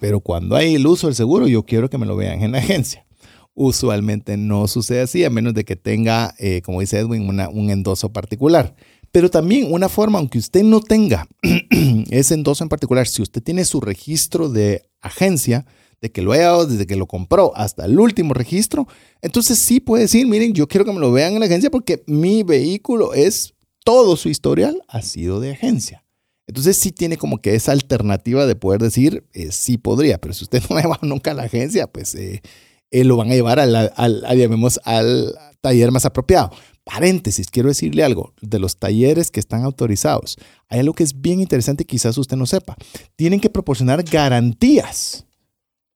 [0.00, 2.58] Pero cuando hay el uso del seguro, yo quiero que me lo vean en la
[2.58, 3.06] agencia.
[3.54, 7.70] Usualmente no sucede así, a menos de que tenga, eh, como dice Edwin, una, un
[7.70, 8.76] endoso particular.
[9.10, 11.26] Pero también una forma, aunque usted no tenga
[12.10, 15.66] ese endoso en particular, si usted tiene su registro de agencia,
[16.00, 18.86] de que lo haya dado desde que lo compró hasta el último registro,
[19.20, 22.04] entonces sí puede decir, miren, yo quiero que me lo vean en la agencia porque
[22.06, 23.54] mi vehículo es
[23.88, 26.04] todo su historial ha sido de agencia.
[26.46, 30.44] Entonces sí tiene como que esa alternativa de poder decir, eh, sí podría, pero si
[30.44, 32.42] usted no va nunca a la agencia, pues eh,
[32.90, 36.50] eh, lo van a llevar al, al, al, llamemos, al taller más apropiado.
[36.84, 40.36] Paréntesis, quiero decirle algo, de los talleres que están autorizados,
[40.68, 42.76] hay algo que es bien interesante quizás usted no sepa.
[43.16, 45.24] Tienen que proporcionar garantías,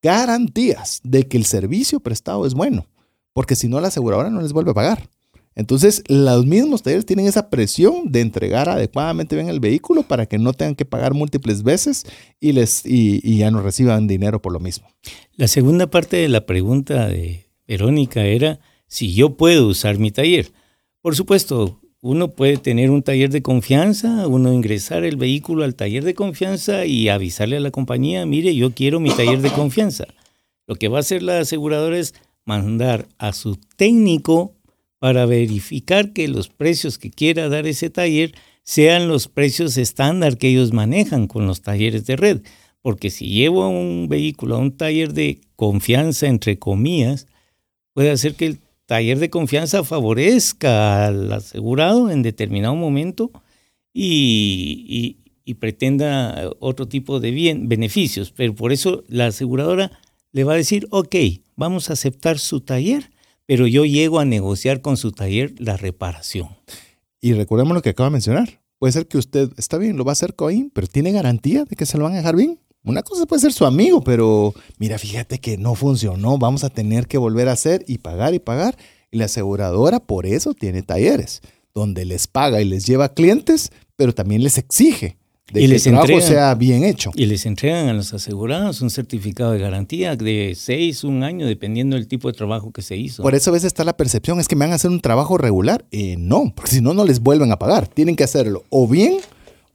[0.00, 2.86] garantías de que el servicio prestado es bueno,
[3.34, 5.10] porque si no la aseguradora no les vuelve a pagar.
[5.54, 10.38] Entonces, los mismos talleres tienen esa presión de entregar adecuadamente bien el vehículo para que
[10.38, 12.06] no tengan que pagar múltiples veces
[12.40, 14.88] y, ya no reciban dinero por lo mismo.
[15.36, 20.52] La segunda parte de la pregunta de Verónica era si yo puedo usar mi taller.
[21.02, 26.04] Por supuesto, uno puede tener un taller de confianza, uno ingresar el vehículo al taller
[26.04, 30.06] de confianza y avisarle a la compañía, mire, yo quiero mi taller de confianza.
[30.66, 32.14] Lo que va a hacer la aseguradora es
[32.44, 34.54] mandar a su técnico
[35.02, 40.46] para verificar que los precios que quiera dar ese taller sean los precios estándar que
[40.46, 42.42] ellos manejan con los talleres de red.
[42.82, 47.26] Porque si llevo un vehículo a un taller de confianza, entre comillas,
[47.94, 53.32] puede hacer que el taller de confianza favorezca al asegurado en determinado momento
[53.92, 58.30] y, y, pretenda otro tipo de bien, beneficios.
[58.30, 59.98] Pero por eso la aseguradora
[60.30, 61.16] le va a decir, ok,
[61.56, 63.10] vamos a aceptar su taller,
[63.52, 66.48] pero yo llego a negociar con su taller la reparación.
[67.20, 68.62] Y recordemos lo que acaba de mencionar.
[68.78, 71.76] Puede ser que usted, está bien, lo va a hacer Coin, pero ¿tiene garantía de
[71.76, 72.58] que se lo van a dejar bien?
[72.82, 77.06] Una cosa puede ser su amigo, pero mira, fíjate que no funcionó, vamos a tener
[77.06, 78.78] que volver a hacer y pagar y pagar.
[79.10, 81.42] Y la aseguradora por eso tiene talleres,
[81.74, 85.18] donde les paga y les lleva clientes, pero también les exige
[85.52, 87.10] de Y que les el trabajo entregan- sea bien hecho.
[87.14, 91.96] Y les entregan a los asegurados un certificado de garantía de seis, un año, dependiendo
[91.96, 93.22] del tipo de trabajo que se hizo.
[93.22, 95.36] Por eso a veces está la percepción, es que me van a hacer un trabajo
[95.38, 95.84] regular.
[95.90, 97.88] Eh, no, porque si no, no les vuelven a pagar.
[97.88, 99.16] Tienen que hacerlo o bien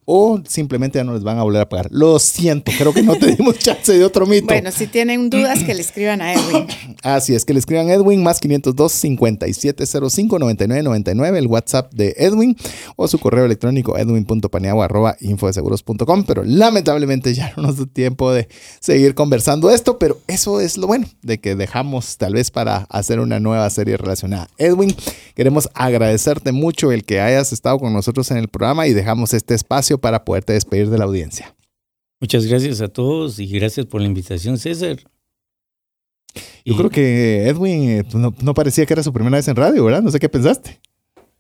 [0.10, 1.90] o simplemente ya no les van a volver a pagar.
[1.92, 4.48] Lo siento, creo que no te dimos chance de otro mito.
[4.48, 6.66] Bueno, si tienen dudas, que le escriban a Edwin.
[7.04, 12.56] Así es, que le escriban Edwin más 502 5705 9999, el WhatsApp de Edwin
[12.96, 16.24] o su correo electrónico edwin.paniagua arroba infodeseguros.com.
[16.24, 18.48] Pero lamentablemente ya no nos da tiempo de
[18.80, 23.20] seguir conversando esto, pero eso es lo bueno de que dejamos tal vez para hacer
[23.20, 24.48] una nueva serie relacionada.
[24.58, 24.96] Edwin,
[25.36, 29.54] queremos agradecerte mucho el que hayas estado con nosotros en el programa y dejamos este
[29.54, 31.56] espacio para poderte despedir de la audiencia.
[32.20, 34.98] Muchas gracias a todos y gracias por la invitación, César.
[36.66, 39.56] Yo Y- creo que Edwin eh, no, no parecía que era su primera vez en
[39.56, 40.02] radio, ¿verdad?
[40.02, 40.80] No sé qué pensaste.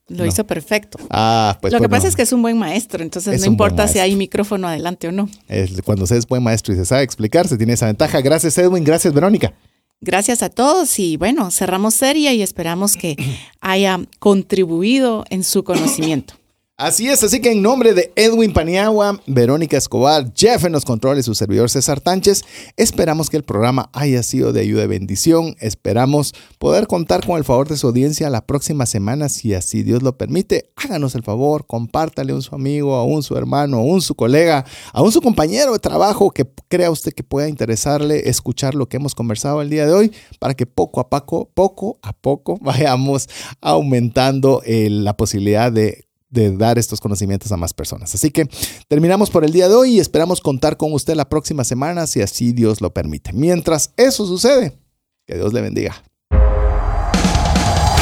[0.10, 0.26] Lo No.
[0.26, 0.98] hizo perfecto.
[1.10, 3.48] Ah, pues Lo que bueno, pasa es que es un buen maestro, entonces Es no
[3.48, 5.28] importa si hay micrófono adelante o no.
[5.50, 8.22] es- cuando se es buen maestro y se sabe explicar, se tiene esa ventaja.
[8.22, 8.84] Gracias, Edwin.
[8.86, 9.54] Gracias, Verónica.
[10.00, 13.18] Gracias a todos y bueno, cerramos serie y esperamos que
[13.60, 16.36] haya contribuido en su conocimiento.
[16.80, 21.26] Así es, así que en nombre de Edwin Paniagua, Verónica Escobar, Jeff en los controles,
[21.26, 22.44] su servidor César Tánchez,
[22.76, 25.56] esperamos que el programa haya sido de ayuda y bendición.
[25.60, 30.04] Esperamos poder contar con el favor de su audiencia la próxima semana, si así Dios
[30.04, 30.70] lo permite.
[30.76, 34.14] Háganos el favor, compártale a un su amigo, a un su hermano, a un su
[34.14, 34.64] colega,
[34.94, 38.98] a un su compañero de trabajo que crea usted que pueda interesarle escuchar lo que
[38.98, 43.28] hemos conversado el día de hoy, para que poco a poco, poco a poco, vayamos
[43.62, 46.07] aumentando eh, la posibilidad de
[46.38, 48.14] de dar estos conocimientos a más personas.
[48.14, 48.48] Así que
[48.88, 52.22] terminamos por el día de hoy y esperamos contar con usted la próxima semana si
[52.22, 53.34] así Dios lo permite.
[53.34, 54.78] Mientras eso sucede,
[55.26, 56.04] que Dios le bendiga.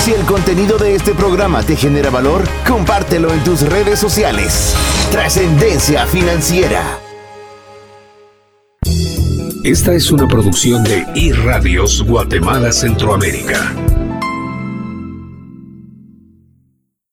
[0.03, 4.75] Si el contenido de este programa te genera valor, compártelo en tus redes sociales.
[5.09, 6.99] Trascendencia financiera.
[9.63, 14.04] Esta es una producción de iRadios Guatemala Centroamérica.